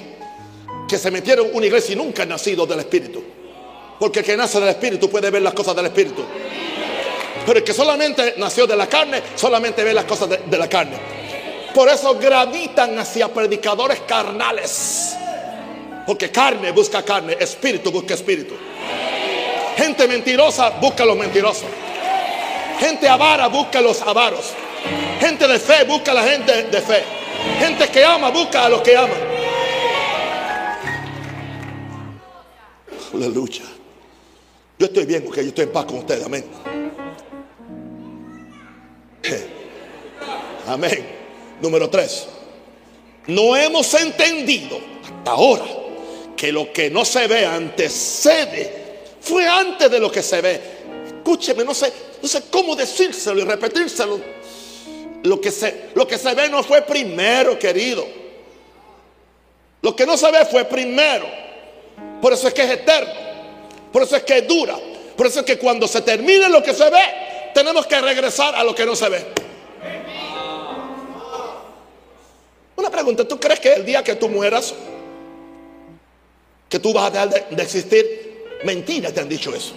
[0.88, 3.22] que se metieron una iglesia y nunca han nacido del Espíritu.
[3.98, 6.22] Porque el que nace del Espíritu puede ver las cosas del Espíritu.
[7.44, 10.96] Pero el que solamente nació de la carne, solamente ve las cosas de la carne.
[11.74, 15.15] Por eso gravitan hacia predicadores carnales.
[16.06, 18.54] Porque carne busca carne, espíritu busca espíritu.
[19.76, 21.68] Gente mentirosa busca a los mentirosos.
[22.78, 24.52] Gente avara busca a los avaros.
[25.20, 27.02] Gente de fe busca a la gente de fe.
[27.58, 29.10] Gente que ama busca a los que aman.
[33.12, 33.64] Aleluya.
[34.78, 36.24] Yo estoy bien porque yo estoy en paz con ustedes.
[36.24, 36.44] Amén.
[40.68, 41.16] Amén.
[41.60, 42.28] Número tres,
[43.26, 45.64] no hemos entendido hasta ahora
[46.36, 48.86] que lo que no se ve antecede,
[49.20, 50.60] fue antes de lo que se ve.
[51.06, 54.20] Escúcheme, no sé, no sé cómo decírselo y repetírselo.
[55.22, 58.06] Lo que, se, lo que se ve no fue primero, querido.
[59.82, 61.26] Lo que no se ve fue primero.
[62.20, 63.12] Por eso es que es eterno.
[63.92, 64.78] Por eso es que dura.
[65.16, 67.02] Por eso es que cuando se termine lo que se ve,
[67.54, 69.24] tenemos que regresar a lo que no se ve.
[72.76, 74.74] Una pregunta, ¿tú crees que el día que tú mueras,
[76.68, 78.44] que tú vas a dejar de, existir?
[78.64, 79.74] Mentira, te han dicho eso.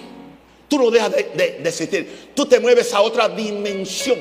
[0.68, 2.32] Tú no dejas de, existir.
[2.36, 4.18] Tú te mueves a otra dimensión.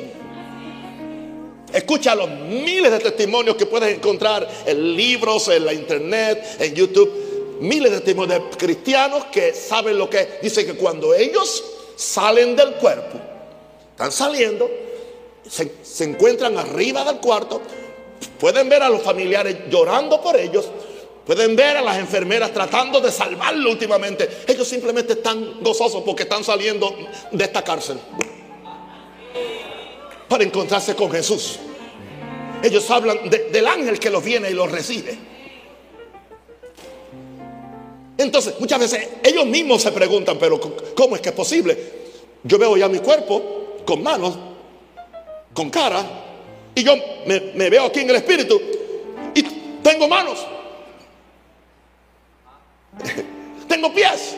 [1.73, 7.59] Escucha los miles de testimonios que puedes encontrar en libros, en la internet, en YouTube.
[7.61, 11.65] Miles de testimonios de cristianos que saben lo que Dicen que cuando ellos
[11.97, 13.19] salen del cuerpo,
[13.91, 14.71] están saliendo,
[15.49, 17.61] se encuentran arriba del cuarto,
[18.39, 20.69] Pueden ver a los familiares llorando por ellos.
[21.29, 24.27] Pueden ver a las enfermeras tratando de salvarlo últimamente.
[24.47, 26.97] Ellos simplemente están gozosos porque están saliendo
[27.31, 27.99] de esta cárcel.
[30.27, 31.59] Para encontrarse con Jesús.
[32.63, 35.19] Ellos hablan del ángel que los viene y los recibe.
[38.17, 40.59] Entonces, muchas veces ellos mismos se preguntan, pero
[40.95, 41.79] ¿cómo es que es posible?
[42.43, 44.35] Yo veo ya mi cuerpo con manos,
[45.53, 46.07] con cara,
[46.75, 46.95] y yo
[47.27, 48.59] me, veo aquí en el espíritu
[49.35, 49.43] y
[49.83, 50.39] tengo manos.
[53.69, 54.37] tengo pies.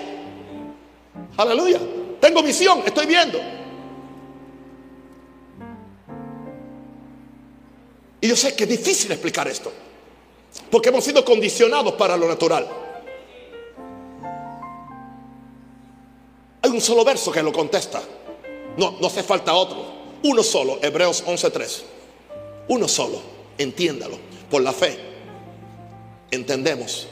[1.37, 1.81] Aleluya.
[2.21, 3.39] Tengo visión, estoy viendo.
[8.21, 9.73] Y yo sé que es difícil explicar esto.
[10.71, 12.69] Porque hemos sido condicionados para lo natural.
[16.63, 18.03] Hay un solo verso que lo contesta.
[18.77, 20.01] No, no hace falta otro.
[20.23, 21.83] Uno solo, Hebreos 11.3.
[22.69, 23.21] Uno solo,
[23.57, 24.19] entiéndalo,
[24.51, 24.99] por la fe.
[26.31, 27.09] Entendemos.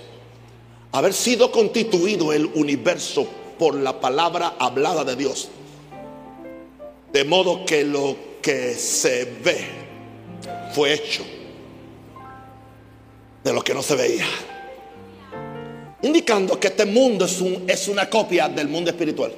[0.92, 3.26] Haber sido constituido el universo
[3.58, 5.48] por la palabra hablada de Dios.
[7.12, 9.66] De modo que lo que se ve
[10.72, 11.24] fue hecho
[13.44, 14.26] de lo que no se veía.
[16.02, 19.32] Indicando que este mundo es, un, es una copia del mundo espiritual.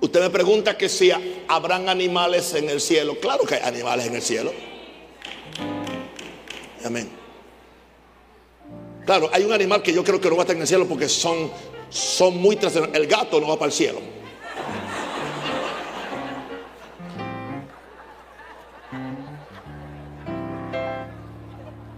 [0.00, 1.10] Usted me pregunta que si
[1.48, 3.18] habrán animales en el cielo.
[3.20, 4.52] Claro que hay animales en el cielo.
[6.84, 7.10] Amén.
[9.04, 10.86] Claro, hay un animal que yo creo que no va a estar en el cielo
[10.86, 11.50] porque son,
[11.90, 13.00] son muy trascendentes.
[13.00, 14.00] El gato no va para el cielo.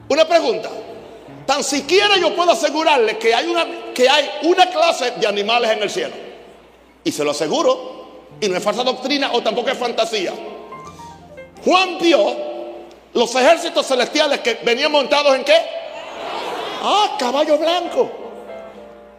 [0.09, 0.71] Una pregunta.
[1.47, 5.83] Tan siquiera yo puedo asegurarle que hay, una, que hay una clase de animales en
[5.83, 6.15] el cielo.
[7.03, 7.93] Y se lo aseguro.
[8.41, 10.33] Y no es falsa doctrina o tampoco es fantasía.
[11.65, 12.54] Juan vio
[13.15, 15.57] los ejércitos celestiales que venían montados en qué?
[16.83, 18.11] Ah, caballo blanco.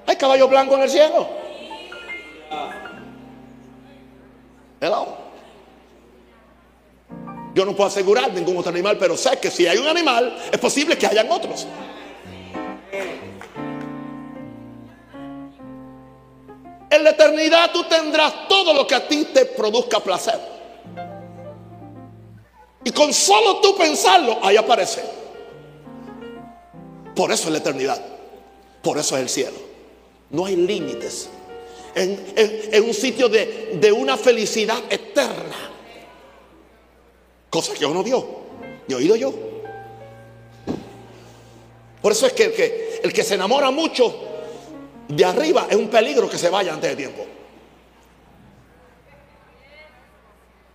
[0.05, 1.27] Hay caballo blanco en el cielo.
[4.81, 5.17] Hello.
[7.55, 10.60] Yo no puedo asegurar ningún otro animal, pero sé que si hay un animal, es
[10.60, 11.65] posible que hayan otros.
[16.89, 20.55] En la eternidad tú tendrás todo lo que a ti te produzca placer.
[22.86, 25.04] Y con solo tú pensarlo, ahí aparece.
[27.15, 28.00] Por eso es la eternidad.
[28.84, 29.58] Por eso es el cielo.
[30.30, 31.28] No hay límites.
[31.95, 35.71] En, un sitio de, de una felicidad eterna.
[37.50, 38.28] Cosa que uno vio,
[38.88, 39.34] y oído yo.
[42.04, 44.13] Por eso es que el, que el que se enamora mucho
[45.08, 47.26] de arriba es un peligro que se vaya antes de tiempo.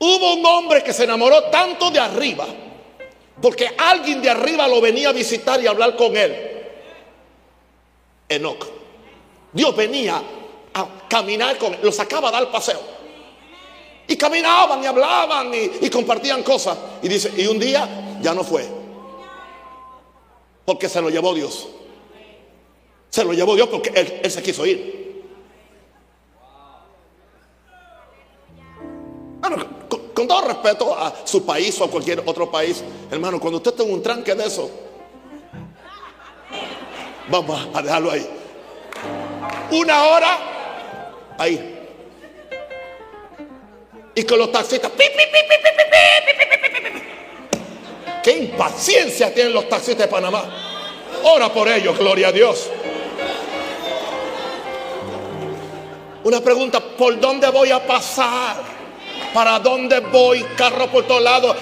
[0.02, 2.46] Hubo un hombre que se enamoró tanto de arriba,
[3.40, 6.50] porque alguien de arriba lo venía a visitar y hablar con él.
[8.26, 8.66] Enoch.
[9.52, 10.22] Dios venía
[10.72, 12.80] a caminar con él, lo sacaba a dar paseo.
[14.08, 16.78] Y caminaban y hablaban y, compartían cosas.
[17.02, 18.66] Y dice, y un día ya no fue.
[20.64, 21.68] Porque se lo llevó Dios.
[23.10, 24.99] Se lo llevó Dios porque él, se quiso ir.
[29.88, 33.92] Con, todo respeto a su país o a cualquier otro país, hermano, cuando usted tenga
[33.92, 34.70] un tranque de eso,
[37.28, 38.28] vamos a dejarlo ahí.
[39.70, 40.38] Una hora,
[41.38, 41.78] ahí.
[44.14, 44.92] Y con los taxistas.
[48.22, 50.44] ¡Qué impaciencia tienen los taxistas de Panamá!
[51.22, 52.68] Ora por ellos, gloria a Dios.
[56.22, 58.79] Una pregunta, ¿por dónde voy a pasar?
[59.32, 60.42] ¿Para dónde voy?
[60.56, 61.56] Carro por todos lados.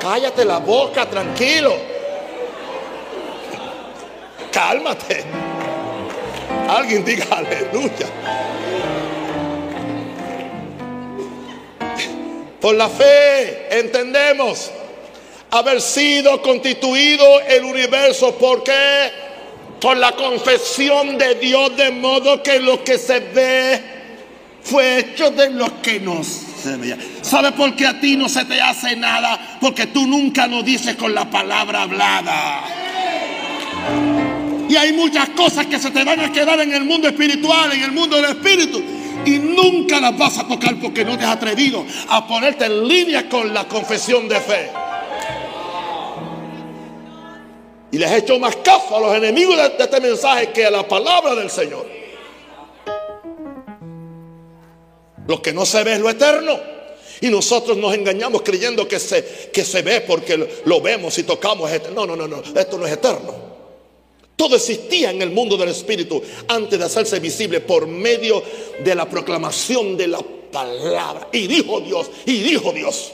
[0.00, 1.74] Cállate la boca, tranquilo.
[4.52, 5.24] Cálmate.
[6.68, 8.06] Alguien diga aleluya.
[12.60, 14.70] Por la fe entendemos
[15.50, 18.34] haber sido constituido el universo.
[18.34, 19.10] ¿Por qué?
[19.80, 23.93] Por la confesión de Dios, de modo que lo que se ve
[24.64, 26.98] fue hecho de lo que no se veía.
[27.22, 29.58] ¿Sabe por qué a ti no se te hace nada?
[29.60, 32.64] Porque tú nunca lo dices con la palabra hablada.
[34.68, 37.82] Y hay muchas cosas que se te van a quedar en el mundo espiritual, en
[37.82, 38.82] el mundo del espíritu
[39.26, 43.28] y nunca las vas a tocar porque no te has atrevido a ponerte en línea
[43.28, 44.70] con la confesión de fe.
[47.90, 50.86] Y les he hecho más caso a los enemigos de, este mensaje que a la
[50.86, 51.93] palabra del Señor.
[55.26, 56.58] Lo que no se ve es lo eterno.
[57.20, 61.70] Y nosotros nos engañamos creyendo que se, que se ve porque lo, vemos y tocamos.
[61.94, 62.42] No, no, no, no.
[62.54, 63.54] Esto no es eterno.
[64.36, 68.42] Todo existía en el mundo del Espíritu antes de hacerse visible por medio
[68.82, 71.28] de la proclamación de la palabra.
[71.32, 73.12] Y dijo Dios, y dijo Dios.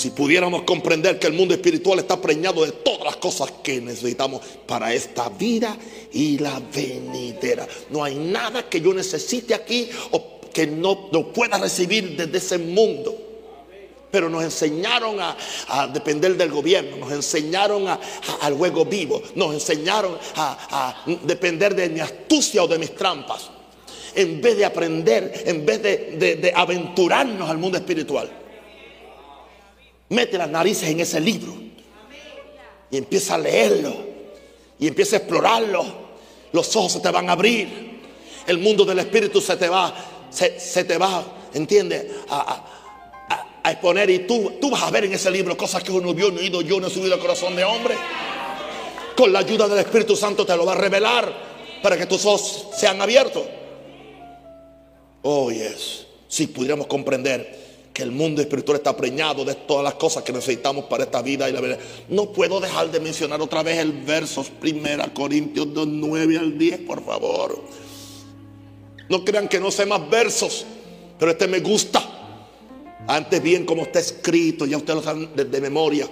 [0.00, 4.40] Si pudiéramos comprender que el mundo espiritual está preñado de todas las cosas que necesitamos
[4.66, 5.76] para esta vida
[6.10, 7.68] y la venidera.
[7.90, 12.56] No hay nada que yo necesite aquí o que no, no pueda recibir desde ese
[12.56, 13.14] mundo.
[14.10, 21.04] Pero nos enseñaron a, depender del gobierno, nos enseñaron al juego vivo, nos enseñaron a,
[21.24, 23.50] depender de mi astucia o de mis trampas.
[24.14, 28.38] En vez de aprender, en vez de, aventurarnos al mundo espiritual.
[30.10, 31.54] Mete las narices en ese libro
[32.90, 33.94] y empieza a leerlo
[34.78, 35.84] y empieza a explorarlo.
[36.52, 38.00] Los ojos se te van a abrir.
[38.46, 39.94] El mundo del espíritu se te va,
[40.30, 42.06] se, te va, ¿entiendes?
[42.28, 42.64] a,
[43.62, 46.30] a exponer y tú, tú vas a ver en ese libro cosas que uno vio,
[46.30, 47.94] no oído yo, no he subido al corazón de hombre.
[49.16, 51.32] Con la ayuda del Espíritu Santo te lo va a revelar
[51.82, 53.42] para que tus ojos sean abiertos.
[55.22, 56.06] Oh, yes.
[56.28, 57.59] Si pudiéramos comprender
[57.92, 61.48] que el mundo espiritual está preñado de todas las cosas que necesitamos para esta vida
[61.48, 61.78] y la vida.
[62.08, 66.78] No puedo dejar de mencionar otra vez el verso 1 Corintios 2, 9 al 10,
[66.80, 67.62] por favor.
[69.08, 70.64] No crean que no sé más versos,
[71.18, 72.00] pero este me gusta.
[73.08, 76.08] Antes bien como está escrito, ya ustedes lo saben de, memoria.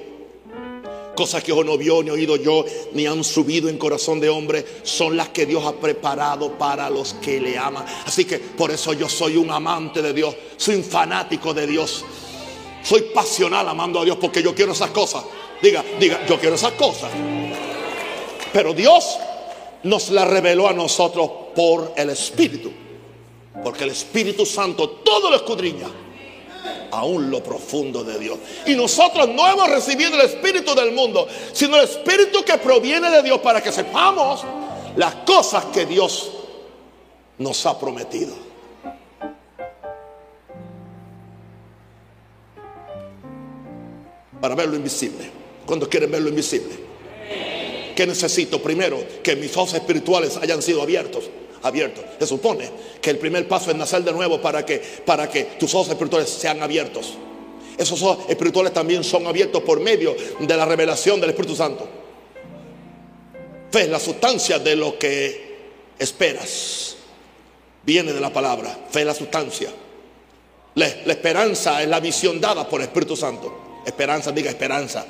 [1.19, 4.65] Cosas que ojo no vio ni oído yo, ni han subido en corazón de hombre,
[4.85, 7.85] son las que Dios ha preparado para los que le aman.
[8.07, 12.05] Así que por eso yo soy un amante de Dios, soy un fanático de Dios.
[12.85, 15.25] Soy pasional amando a Dios porque yo quiero esas cosas.
[15.61, 17.11] Diga, diga, yo quiero esas cosas.
[18.53, 19.19] Pero Dios
[19.83, 22.71] nos las reveló a nosotros por el Espíritu.
[23.65, 25.89] Porque el Espíritu Santo todo lo escudriña.
[26.91, 28.39] Aún lo profundo de Dios.
[28.67, 33.23] Y nosotros no hemos recibido el Espíritu del mundo, sino el Espíritu que proviene de
[33.23, 34.45] Dios para que sepamos
[34.97, 36.31] las cosas que Dios
[37.39, 38.35] nos ha prometido.
[44.41, 45.31] Para ver lo invisible.
[45.67, 46.89] Cuando quieren ver lo invisible.
[47.95, 48.63] ¿Qué necesito?
[48.63, 51.25] Primero, que mis ojos espirituales hayan sido abiertos.
[52.19, 55.75] Se supone que el primer paso es nacer de nuevo para que, para que tus
[55.75, 57.15] ojos espirituales sean abiertos.
[57.77, 61.89] Esos ojos espirituales también son abiertos por medio de la revelación del Espíritu Santo.
[63.71, 65.59] Fe es la sustancia de lo que
[65.99, 66.97] esperas.
[67.85, 68.87] Viene de la palabra.
[68.91, 69.71] Fe es la sustancia.
[70.75, 73.81] La, la esperanza es la visión dada por el Espíritu Santo.
[73.85, 75.07] Esperanza, diga esperanza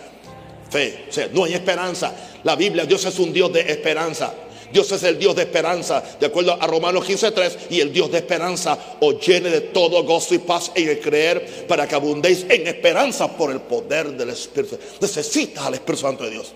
[0.68, 1.06] fe.
[1.08, 2.14] O sea, no hay esperanza.
[2.44, 4.32] La Biblia, Dios es un Dios de esperanza.
[4.72, 8.18] Dios es el Dios de esperanza, de acuerdo a Romanos 15:3, y el Dios de
[8.18, 12.66] esperanza os llene de todo gozo y paz en el creer para que abundéis en
[12.66, 14.78] esperanza por el poder del Espíritu.
[15.00, 16.52] Necesitas al Espíritu Santo de Dios.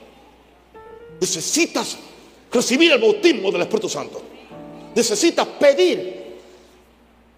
[1.20, 1.96] Necesitas
[2.52, 4.22] recibir el bautismo del Espíritu Santo.
[4.94, 6.22] Necesitas pedir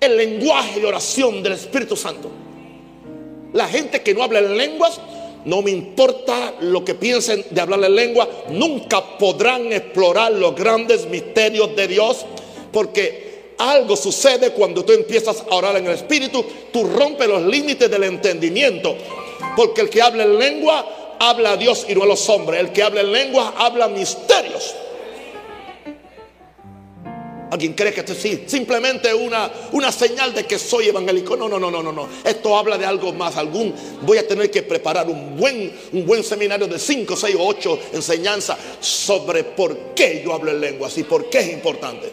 [0.00, 2.30] el lenguaje de oración del Espíritu Santo.
[3.52, 5.00] La gente que no habla en lenguas
[5.44, 11.06] no me importa lo que piensen de hablar en lengua, nunca podrán explorar los grandes
[11.06, 12.24] misterios de Dios,
[12.72, 17.90] porque algo sucede cuando tú empiezas a orar en el Espíritu, tú rompes los límites
[17.90, 18.96] del entendimiento,
[19.56, 22.72] porque el que habla en lengua habla a Dios y no a los hombres, el
[22.72, 24.43] que habla en lengua habla misterios.
[27.54, 28.42] ¿Alguien cree que esto sí?
[28.48, 31.36] Simplemente una, una señal de que soy evangélico.
[31.36, 32.08] No, no, no, no, no, no.
[32.24, 33.36] Esto habla de algo más.
[33.36, 37.46] Algún voy a tener que preparar un buen, un buen seminario de 5, 6 o
[37.46, 42.12] 8 enseñanzas sobre por qué yo hablo en lenguas y por qué es importante.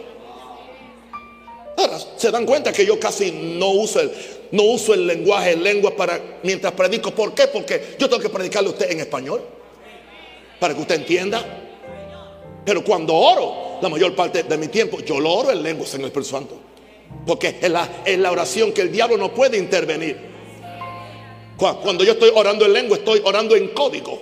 [1.76, 4.12] Ahora, se dan cuenta que yo casi no uso el,
[4.52, 7.10] no uso el lenguaje en lengua para mientras predico.
[7.10, 7.48] ¿Por qué?
[7.48, 9.42] Porque yo tengo que predicarle a usted en español.
[10.60, 11.44] Para que usted entienda.
[12.64, 16.02] Pero cuando oro, la mayor parte de mi tiempo, yo lo oro en lenguas en
[16.02, 16.60] el Espíritu Santo.
[17.26, 20.18] Porque es la, es la oración que el diablo no puede intervenir.
[21.58, 24.22] Cuando yo estoy orando en lengua, estoy orando en código.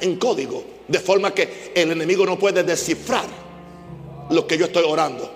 [0.00, 0.64] En código.
[0.88, 3.26] De forma que el enemigo no puede descifrar
[4.30, 5.30] lo que yo estoy orando.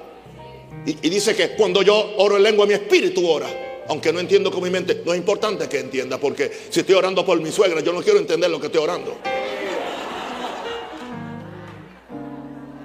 [0.86, 3.48] Y, y dice que cuando yo oro en lengua, mi espíritu ora.
[3.88, 6.18] Aunque no entiendo con mi mente, no es importante que entienda.
[6.18, 9.18] Porque si estoy orando por mi suegra, yo no quiero entender lo que estoy orando.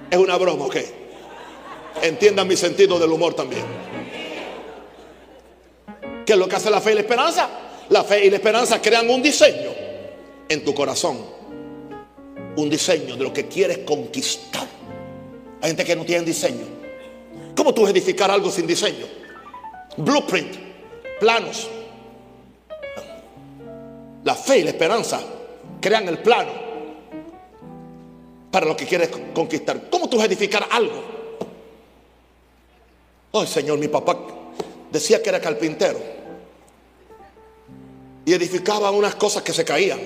[0.10, 0.78] Es una broma, ok.
[2.02, 3.64] Entiendan mi sentido del humor también.
[6.26, 7.50] ¿Qué es lo que hace la fe y la esperanza?
[7.90, 9.72] La fe y la esperanza crean un diseño
[10.50, 11.18] en tu corazón.
[12.58, 14.68] Un diseño de lo que quieres conquistar.
[15.62, 16.66] Hay gente que no tiene diseño.
[17.56, 19.06] ¿Cómo tú edificar algo sin diseño?
[19.98, 20.56] Blueprint,
[21.20, 21.70] planos.
[24.24, 25.22] La fe y la esperanza
[25.80, 26.65] crean el plano
[28.56, 29.90] para lo que quieres conquistar.
[29.90, 30.94] ¿Cómo tú vas a edificar algo?
[33.34, 34.18] Ay, Señor, mi papá
[34.90, 36.00] decía que era carpintero
[38.24, 40.00] y edificaba unas cosas que se caían.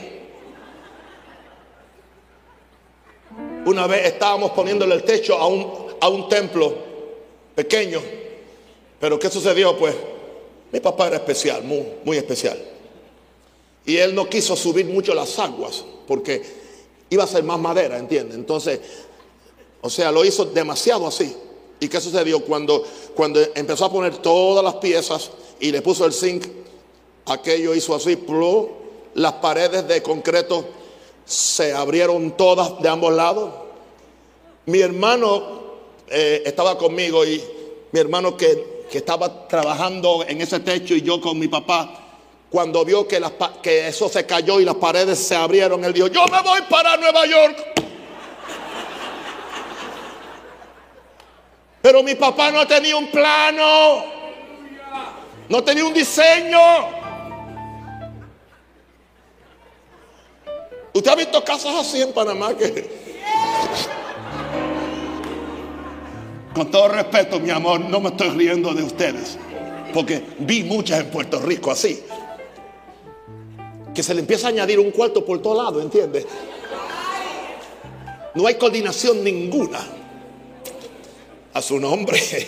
[3.67, 5.71] Una vez estábamos poniéndole el techo a un,
[6.01, 6.73] a un templo
[7.53, 8.01] pequeño,
[8.99, 9.77] pero ¿qué sucedió?
[9.77, 9.93] Pues
[10.71, 12.59] mi papá era especial, muy, muy especial.
[13.85, 16.68] Y él no quiso subir mucho las aguas porque
[17.09, 18.35] iba a ser más madera, ¿entiendes?
[18.35, 18.79] Entonces,
[19.81, 21.35] o sea, lo hizo demasiado así.
[21.79, 22.43] ¿Y qué sucedió?
[22.43, 22.83] Cuando,
[23.15, 26.45] cuando empezó a poner todas las piezas y le puso el zinc,
[27.25, 28.17] aquello hizo así,
[29.15, 30.65] las paredes de concreto
[31.25, 33.51] se abrieron todas de ambos lados.
[34.65, 35.59] Mi hermano
[36.09, 37.41] eh, estaba conmigo y
[37.91, 42.08] mi hermano que, que estaba trabajando en ese techo y yo con mi papá,
[42.49, 43.21] cuando vio que,
[43.87, 47.25] eso se cayó y las paredes se abrieron, él dijo, yo me voy para Nueva
[47.27, 47.57] York.
[51.81, 54.03] Pero mi papá no tenía un plano,
[55.47, 56.59] no tenía un diseño.
[60.91, 62.49] ¿Usted ha visto casas así en Panamá.
[66.53, 69.37] Con todo respeto, mi amor, no me estoy riendo de ustedes,
[69.93, 72.03] porque vi muchas en Puerto Rico así
[73.99, 76.25] que se le empieza a añadir un cuarto por todo lado, ¿entiendes?
[78.33, 79.85] No hay coordinación ninguna.
[81.51, 82.17] A su nombre.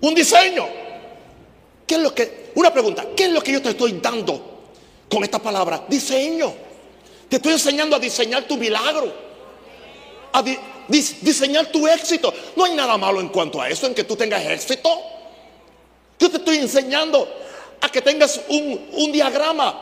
[0.00, 0.66] un diseño.
[1.86, 4.64] ¿Qué es lo que, una pregunta, ¿qué es lo que yo te estoy dando
[5.08, 5.84] con esta palabra?
[5.86, 6.52] Diseño.
[7.28, 9.12] Te estoy enseñando a diseñar tu milagro,
[10.32, 10.42] a
[10.88, 12.34] diseñar tu éxito.
[12.56, 14.90] No hay nada malo en cuanto a eso, en que tú tengas éxito.
[16.18, 17.45] Yo te estoy enseñando
[17.80, 19.74] a que tengas un, diagrama,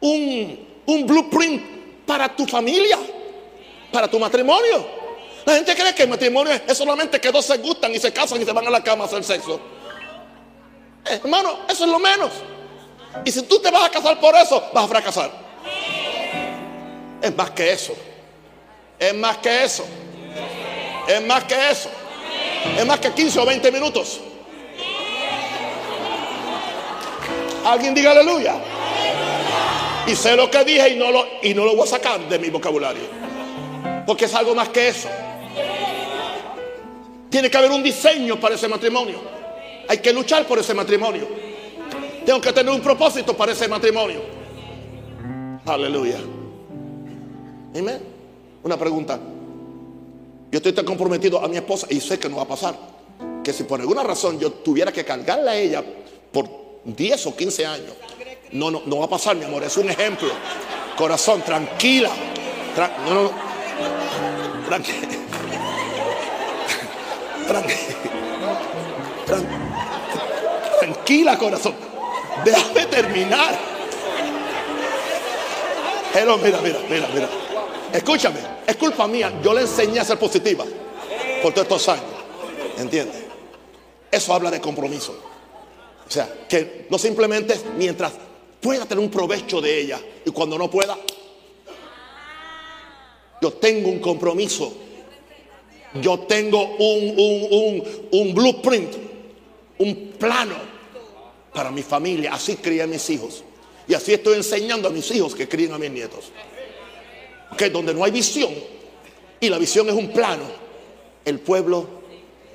[0.00, 2.98] un, un blueprint para tu familia,
[3.92, 4.86] para tu matrimonio.
[5.44, 8.40] La gente cree que el matrimonio es solamente que dos se gustan y se casan
[8.42, 9.60] y se van a la cama a hacer sexo.
[11.04, 12.32] Eh, hermano, eso es lo menos.
[13.24, 15.30] Y si tú te vas a casar por eso, vas a fracasar.
[17.22, 17.94] Es más que eso.
[18.98, 19.84] Es más que eso.
[21.06, 21.90] Es más que eso.
[22.76, 24.20] Es más que 15 o 20 minutos.
[27.66, 28.54] Alguien diga aleluya.
[30.06, 32.38] Y sé lo que dije y no lo, y no lo voy a sacar de
[32.38, 33.02] mi vocabulario.
[34.06, 35.08] Porque es algo más que eso.
[37.28, 39.20] Tiene que haber un diseño para ese matrimonio.
[39.88, 41.26] Hay que luchar por ese matrimonio.
[42.24, 44.20] Tengo que tener un propósito para ese matrimonio.
[45.64, 46.18] Aleluya.
[47.76, 48.00] Amén.
[48.62, 49.18] Una pregunta.
[50.52, 52.76] Yo estoy tan comprometido a mi esposa y sé que no va a pasar.
[53.42, 55.82] Que si por alguna razón yo tuviera que cargarla a ella
[56.30, 57.92] por 10 o 15 años,
[58.52, 59.64] no, no, no va a pasar, mi amor.
[59.64, 60.28] Es un ejemplo.
[60.96, 62.10] Corazón, tranquila.
[63.06, 63.30] no, no,
[64.68, 65.08] tranquila.
[70.80, 71.74] tranquila, corazón.
[72.44, 73.58] Déjame terminar.
[76.12, 77.28] Pero mira, mira, mira, mira.
[77.92, 79.32] Escúchame, es culpa mía.
[79.42, 80.64] Yo le enseñé a ser positiva
[81.42, 82.04] por todos estos años.
[82.78, 83.24] ¿Entiendes?
[84.10, 85.25] Eso habla de compromiso.
[86.06, 88.12] O sea, que no simplemente mientras
[88.60, 90.96] pueda tener un provecho de ella y cuando no pueda,
[93.40, 94.72] yo tengo un compromiso.
[96.00, 98.92] Yo tengo un, un, un, blueprint,
[99.78, 100.56] un plano
[101.54, 102.34] para mi familia.
[102.34, 103.42] Así crié a mis hijos.
[103.88, 106.32] Y así estoy enseñando a mis hijos que críen a mis nietos.
[107.56, 108.52] Que donde no hay visión
[109.40, 110.44] y la visión es un plano,
[111.24, 111.86] el pueblo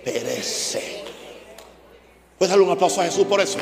[0.04, 1.01] perece.
[2.41, 3.59] ¿Puedes darle un aplauso a Jesús por eso?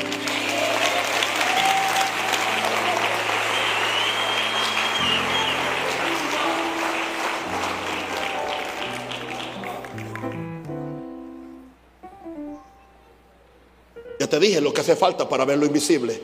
[14.18, 16.18] Ya te dije lo que hace falta para ver lo invisible.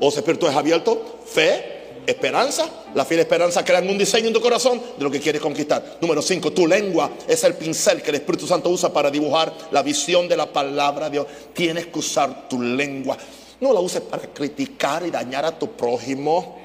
[0.00, 2.68] O espíritu es abierto, fe, esperanza.
[2.94, 5.98] La la esperanza crean un diseño en tu corazón de lo que quieres conquistar.
[6.00, 9.82] Número 5, tu lengua es el pincel que el Espíritu Santo usa para dibujar la
[9.82, 11.26] visión de la palabra de Dios.
[11.52, 13.16] Tienes que usar tu lengua.
[13.60, 16.58] No la uses para criticar y dañar a tu prójimo.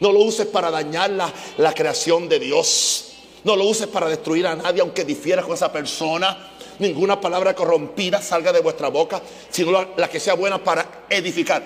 [0.00, 3.12] No lo uses para dañar la, la creación de Dios.
[3.44, 6.52] No lo uses para destruir a nadie aunque difieras con esa persona.
[6.78, 11.62] Ninguna palabra corrompida salga de vuestra boca, sino la, que sea buena para edificar.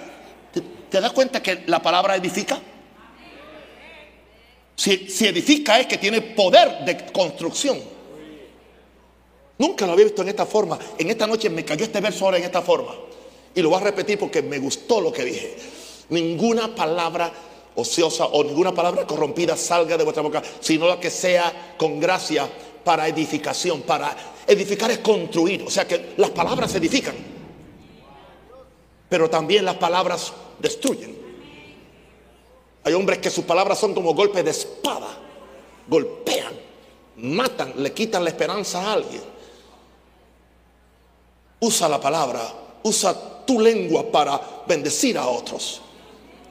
[0.91, 2.61] ¿Te das cuenta que la palabra edifica?
[4.77, 7.81] Si, edifica es que tiene poder de construcción.
[9.59, 10.79] Nunca lo había visto en esta forma.
[10.99, 12.95] En esta noche me cayó este verso ahora en esta forma.
[13.55, 15.57] Y lo voy a repetir porque me gustó lo que dije.
[16.11, 17.33] Ninguna palabra
[17.75, 22.47] ociosa o ninguna palabra corrompida salga de vuestra boca, sino la que sea con gracia
[22.85, 23.81] para edificación.
[23.81, 24.15] Para
[24.47, 25.63] edificar es construir.
[25.63, 27.15] O sea que las palabras edifican.
[29.09, 31.26] Pero también las palabras destruyen.
[32.87, 35.09] Hay hombres que sus palabras son como golpes de espada.
[35.89, 36.55] Golpean,
[37.17, 39.23] matan, le quitan la esperanza a alguien.
[41.59, 42.43] Usa la palabra,
[42.85, 45.81] usa tu lengua para bendecir a otros.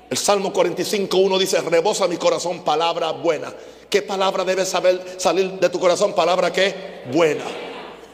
[0.10, 3.54] El Salmo 45, 1 dice, rebosa mi corazón palabra buena.
[3.90, 6.14] ¿Qué palabra debe saber salir de tu corazón?
[6.14, 7.46] Palabra que buena.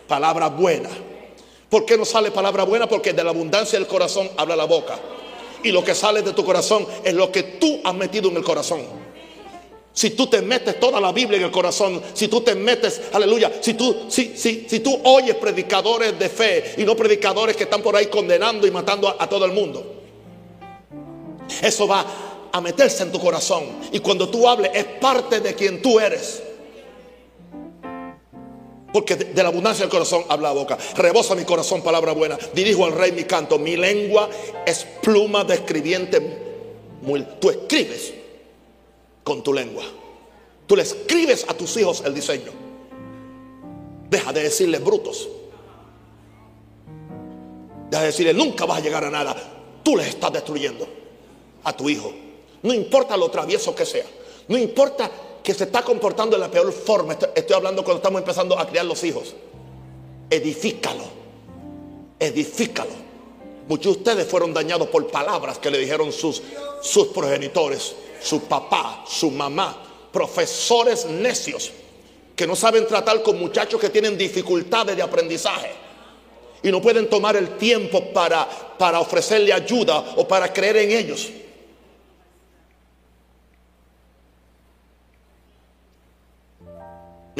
[0.08, 0.90] Palabra buena.
[1.72, 2.88] ¿Por qué no sale palabra buena?
[2.88, 5.00] Porque de la abundancia del corazón habla la boca.
[5.64, 8.44] Y lo que sale de tu corazón es lo que tú has metido en el
[8.44, 8.82] corazón.
[9.94, 13.52] Si tú te metes toda la Biblia en el corazón, si tú te metes, aleluya,
[13.60, 17.82] si tú, si, si, si tú oyes predicadores de fe y no predicadores que están
[17.82, 20.02] por ahí condenando y matando a todo el mundo,
[21.62, 22.06] eso va
[22.52, 23.66] a meterse en tu corazón.
[23.92, 26.42] Y cuando tú hables es parte de quien tú eres.
[28.92, 30.78] Porque de, la abundancia del corazón habla la boca.
[30.96, 32.38] Rebosa mi corazón palabra buena.
[32.54, 33.58] Dirijo al rey mi canto.
[33.58, 34.30] Mi lengua
[34.66, 36.20] es pluma de escribiente.
[37.40, 38.14] Tú escribes
[39.24, 39.84] con tu lengua.
[40.68, 42.52] Tú le escribes a tus hijos el diseño.
[44.10, 45.30] Deja de decirle brutos.
[47.90, 49.36] Deja de decirle nunca vas a llegar a nada.
[49.84, 50.88] tú les estás destruyendo
[51.64, 52.12] a tu hijo.
[52.62, 54.06] No importa lo travieso que sea.
[54.48, 55.10] No importa
[55.44, 57.18] que se está comportando de la peor forma.
[57.36, 59.36] Estoy hablando cuando estamos empezando a criar los hijos.
[60.30, 61.04] Edifícalo.
[62.20, 63.12] Edifícalo.
[63.68, 66.42] Muchos de ustedes fueron dañados por palabras que le dijeron sus,
[66.82, 69.82] sus progenitores, su papá, su mamá,
[70.12, 71.72] profesores necios
[72.36, 75.72] que no saben tratar con muchachos que tienen dificultades de aprendizaje
[76.64, 81.30] y no pueden tomar el tiempo para, para ofrecerle ayuda o para creer en ellos.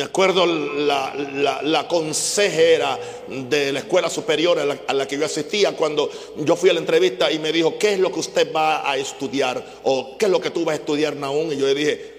[0.02, 2.98] Me acuerdo la, consejera
[3.28, 7.32] de la escuela superior a la, que yo asistía cuando yo fui a la entrevista
[7.32, 9.64] y me dijo, ¿qué es lo que usted va a estudiar?
[9.84, 11.54] ¿O qué es lo que tú vas a estudiar, Naún?
[11.54, 12.16] Y yo le dije,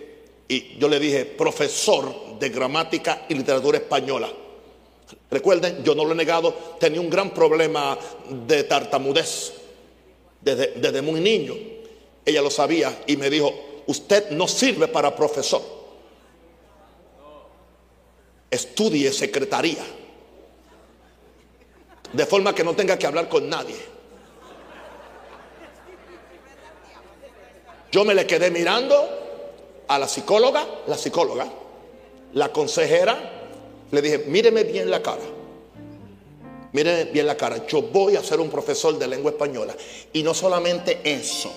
[0.47, 4.33] y yo le dije, profesor de gramática y literatura española.
[5.29, 7.99] Recuerden, yo no lo he negado, tenía un gran problema
[8.47, 9.55] de tartamudez
[10.41, 11.57] desde, desde muy niño.
[12.25, 13.53] Ella lo sabía y me dijo,
[13.89, 15.82] usted no sirve para profesor.
[18.53, 19.83] Estudie secretaría.
[22.13, 23.79] De forma que no tenga que hablar con nadie.
[27.91, 29.09] Yo me le quedé mirando
[29.89, 31.47] a la psicóloga, la psicóloga,
[32.35, 33.19] la consejera,
[33.91, 35.25] le dije, míreme bien la cara.
[36.73, 37.67] Míreme bien la cara.
[37.67, 39.75] Yo voy a ser un profesor de lengua española.
[40.13, 41.51] Y no solamente eso.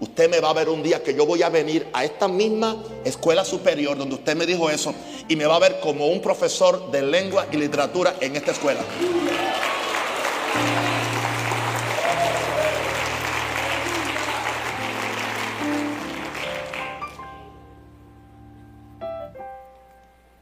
[0.00, 2.82] Usted me va a ver un día que yo voy a venir a esta misma
[3.04, 4.92] escuela superior donde usted me dijo eso
[5.28, 8.84] y me va a ver como un profesor de lengua y literatura en esta escuela.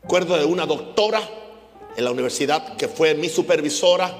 [0.02, 1.20] Recuerdo de una doctora
[1.96, 4.14] en la universidad que fue mi supervisora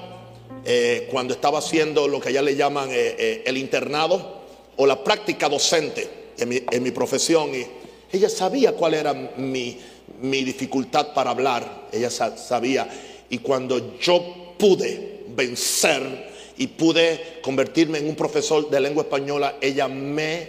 [0.65, 4.42] eh, cuando estaba haciendo lo que allá le llaman eh, eh, el internado
[4.77, 7.53] o la práctica docente en mi, profesión.
[7.53, 7.65] Y
[8.11, 9.77] ella sabía cuál era mi,
[10.21, 11.87] mi dificultad para hablar.
[11.91, 12.87] Ella sabía.
[13.29, 19.87] Y cuando yo pude vencer y pude convertirme en un profesor de lengua española, ella
[19.87, 20.47] me,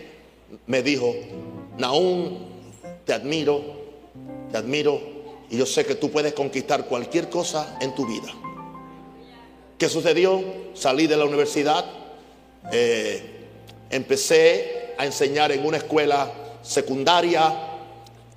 [0.67, 1.15] me dijo,
[1.79, 2.47] Naún,
[3.05, 3.63] te admiro,
[4.51, 5.15] te admiro
[5.51, 8.33] y yo sé que tú puedes conquistar cualquier cosa en tu vida.
[9.79, 10.43] ¿Qué sucedió?
[10.75, 11.85] Salí de la universidad,
[12.73, 13.34] eh,
[13.91, 16.33] empecé a enseñar en una escuela
[16.63, 17.53] secundaria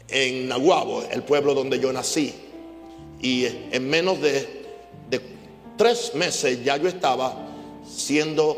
[0.09, 2.33] en Nahuabo, el pueblo donde yo nací.
[3.21, 4.57] Y en menos de,
[5.77, 7.35] tres meses ya yo estaba
[7.87, 8.57] siendo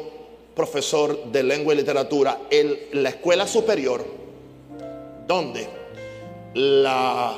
[0.55, 4.05] profesor de lengua y literatura en la escuela superior,
[5.27, 5.67] donde
[6.53, 7.35] la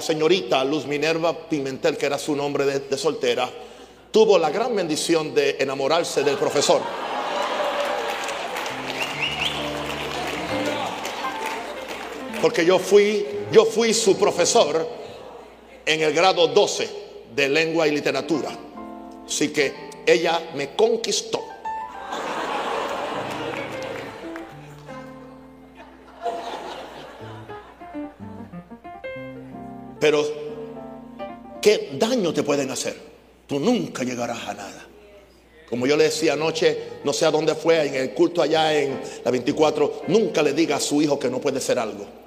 [0.00, 3.48] señorita Luz Minerva Pimentel, que era su nombre de, soltera,
[4.10, 6.80] tuvo la gran bendición de enamorarse del profesor.
[12.44, 14.86] Porque yo fui, yo fui su profesor
[15.86, 16.88] en el grado 12
[17.34, 18.50] de lengua y literatura.
[19.26, 19.72] Así que
[20.04, 21.42] ella me conquistó.
[29.98, 30.26] Pero,
[31.62, 32.94] ¿qué daño te pueden hacer?
[33.46, 34.86] Tú nunca llegarás a nada.
[35.66, 39.00] Como yo le decía anoche, no sé a dónde fue, en el culto allá en
[39.24, 42.22] la 24, nunca le diga a su hijo que no puede ser algo.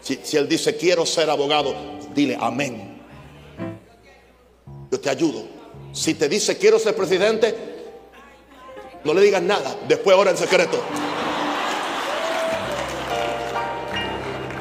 [0.00, 1.74] Si, él dice, quiero ser abogado,
[2.14, 3.02] dile amén.
[4.90, 5.44] Yo te ayudo.
[5.92, 7.54] Si te dice, quiero ser presidente,
[9.04, 9.76] no le digas nada.
[9.86, 10.78] Después ahora en secreto.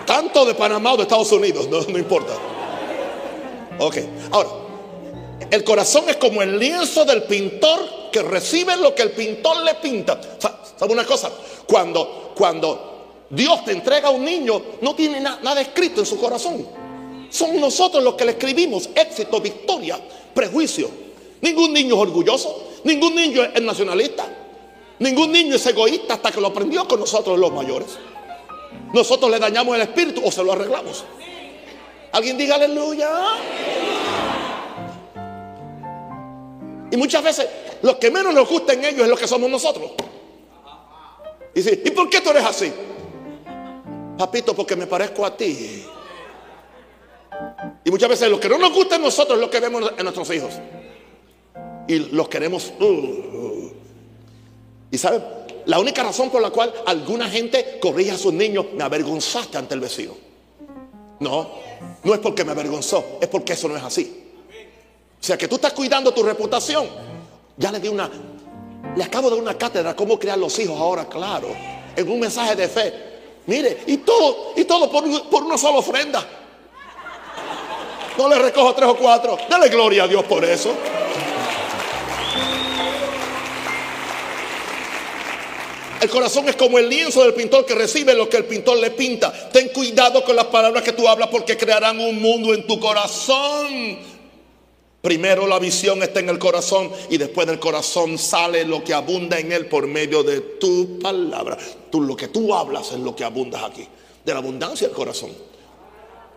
[0.05, 2.33] Tanto de Panamá o de Estados Unidos, no, no importa.
[3.79, 3.97] Ok,
[4.31, 4.49] ahora,
[5.51, 7.79] el corazón es como el lienzo del pintor
[8.11, 10.19] que recibe lo que el pintor le pinta.
[10.39, 11.31] ¿Sabe una cosa?
[11.67, 12.96] Cuando, cuando
[13.29, 16.65] Dios te entrega a un niño, no tiene nada escrito en su corazón.
[17.29, 19.99] Son nosotros los que le escribimos éxito, victoria,
[20.33, 20.89] prejuicio.
[21.41, 24.25] Ningún niño es orgulloso, ningún niño es nacionalista,
[24.99, 27.97] ningún niño es egoísta hasta que lo aprendió con nosotros los mayores.
[28.93, 31.03] Nosotros le dañamos el espíritu o se lo arreglamos.
[32.13, 33.09] Alguien diga aleluya.
[36.89, 37.47] Y muchas veces
[37.81, 39.91] lo que menos nos gusta en ellos es lo que somos nosotros.
[41.53, 42.71] Y dice, ¿y por qué tú eres así?
[44.17, 45.85] Papito, porque me parezco a ti.
[47.83, 50.03] Y muchas veces lo que no nos gusta en nosotros es lo que vemos en
[50.03, 50.53] nuestros hijos.
[51.87, 52.73] Y los queremos.
[52.79, 53.71] Uh,
[54.91, 55.21] y sabe,
[55.65, 59.73] la única razón por la cual alguna gente corrige a sus niños, me avergonzaste ante
[59.73, 60.13] el vecino.
[61.19, 61.49] No,
[62.03, 64.23] no es porque me avergonzó, es porque eso no es así.
[65.19, 66.87] O sea que tú estás cuidando tu reputación.
[67.57, 68.09] Ya le di una,
[68.95, 71.47] Le acabo de dar una cátedra cómo crear los hijos ahora, claro,
[71.95, 72.93] en un mensaje de fe.
[73.47, 76.25] Mire, y todo, y todo por, por una sola ofrenda.
[78.17, 79.37] No le recojo tres o cuatro.
[79.49, 80.73] Dale gloria a Dios por eso.
[86.01, 88.91] El corazón es como el lienzo del pintor que recibe lo que el pintor le
[88.91, 89.49] pinta.
[89.49, 94.16] Ten cuidado con las palabras que tú hablas porque crearán un mundo en tu corazón.
[95.01, 99.39] Primero la visión está en el corazón y después del corazón sale lo que abunda
[99.39, 101.57] en él por medio de tu palabra.
[101.91, 103.87] Tú, lo que tú hablas es lo que abundas aquí.
[104.25, 105.31] De la abundancia del corazón.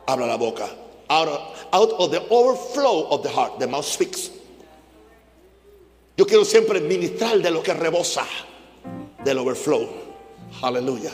[0.07, 0.69] Habla la boca.
[1.09, 1.41] Out of,
[1.73, 4.31] out of the overflow of the heart, the mouth speaks.
[6.17, 8.27] Yo quiero siempre ministrar de lo que rebosa
[9.25, 9.89] del overflow.
[10.63, 11.13] Aleluya.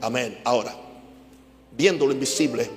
[0.00, 0.40] Amén.
[0.44, 0.74] Ahora,
[1.76, 2.68] viendo lo invisible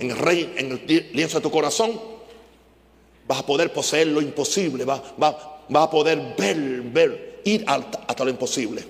[0.00, 2.15] en el rey, en el lienzo de tu corazón,
[3.26, 8.84] vas a poder poseer lo imposible, vas, a poder ver, ver, ir hasta lo imposible.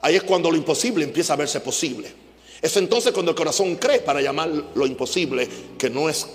[0.00, 2.12] Ahí es cuando lo imposible empieza a verse posible.
[2.60, 5.48] Es entonces cuando el corazón cree para llamar lo imposible,
[5.78, 6.26] que no es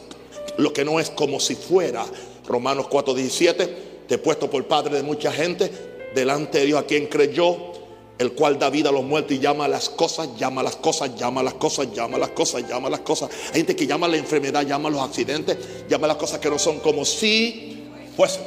[0.57, 2.05] lo que no es como si fuera.
[2.47, 3.69] Romanos 4:17,
[4.07, 5.69] te he puesto por padre de mucha gente,
[6.15, 7.57] delante de Dios a quien creyó,
[8.17, 10.75] el cual da vida a los muertos y llama a las cosas, llama a las
[10.77, 13.29] cosas, llama a las cosas, llama a las cosas, llama a las cosas.
[13.49, 15.57] Hay gente que llama a la enfermedad, llama a los accidentes,
[15.87, 17.83] llama a las cosas que no son como si
[18.15, 18.43] fuesen.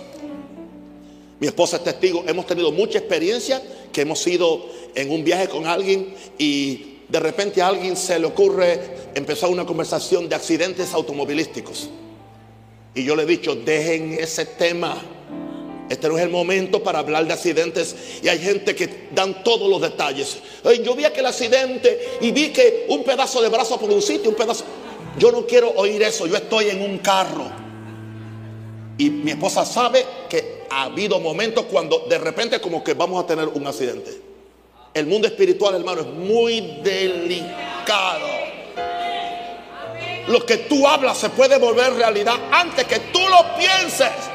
[1.38, 3.62] Mi esposa es testigo, hemos tenido mucha experiencia,
[3.92, 8.26] que hemos ido en un viaje con alguien y de repente a alguien se le
[8.26, 8.78] ocurre
[9.14, 11.88] empezar una conversación de accidentes automovilísticos.
[12.94, 15.00] Y yo le he dicho, dejen ese tema.
[15.90, 17.96] Este no es el momento para hablar de accidentes.
[18.22, 20.38] Y hay gente que dan todos los detalles.
[20.84, 24.36] yo vi aquel accidente y vi que un pedazo de brazo por un sitio, un
[24.36, 24.64] pedazo.
[25.18, 26.28] Yo no quiero oír eso.
[26.28, 27.50] Yo estoy en un carro.
[28.98, 33.26] Y mi esposa sabe que ha habido momentos cuando de repente como que vamos a
[33.26, 34.12] tener un accidente.
[34.94, 38.28] El mundo espiritual, hermano, es muy delicado.
[40.28, 44.29] Lo que tú hablas se puede volver realidad antes que tú lo pienses.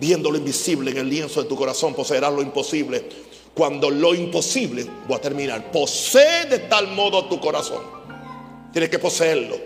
[0.00, 3.04] Viendo lo invisible en el lienzo de tu corazón, poseerás lo imposible.
[3.54, 7.82] Cuando lo imposible, voy a terminar, posee de tal modo tu corazón.
[8.72, 9.56] Tienes que poseerlo.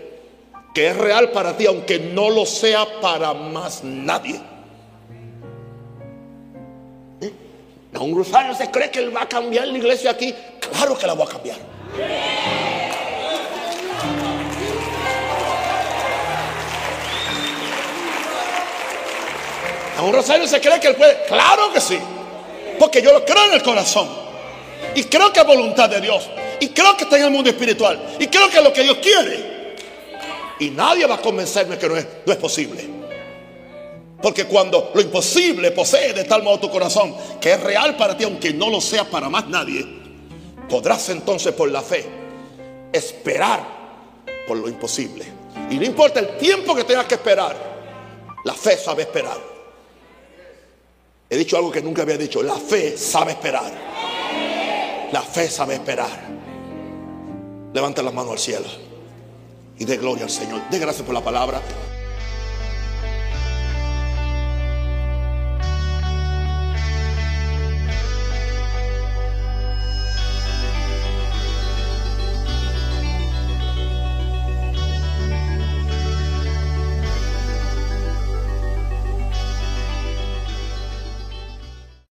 [0.73, 4.41] Que es real para ti, aunque no lo sea para más nadie.
[7.97, 10.35] Un Rosario se cree que él va a cambiar la iglesia aquí.
[10.59, 12.74] Claro que la voy a cambiar.
[20.05, 21.23] Un rosario se cree que él puede.
[21.27, 21.97] Claro que sí.
[22.79, 24.07] Porque yo lo creo en el corazón.
[24.95, 26.29] Y creo que es voluntad de Dios.
[26.59, 28.15] Y creo que está en el mundo espiritual.
[28.19, 29.75] Y creo que es lo que Dios quiere.
[30.59, 32.89] Y nadie va a convencerme que no es, no es posible.
[34.21, 38.23] Porque cuando lo imposible posee de tal modo tu corazón, que es real para ti,
[38.23, 39.85] aunque no lo sea para más nadie,
[40.69, 42.05] podrás entonces por la fe
[42.91, 43.61] esperar
[44.47, 45.25] por lo imposible.
[45.69, 47.55] Y no importa el tiempo que tengas que esperar,
[48.43, 49.54] la fe sabe esperar.
[51.35, 52.41] He dicho algo que nunca había dicho.
[52.41, 53.69] La fe sabe esperar.
[55.11, 56.07] La fe sabe esperar.
[57.73, 58.65] Levanta las manos al cielo
[59.77, 60.61] y dé gloria al Señor.
[60.71, 61.61] Dé gracias por la palabra.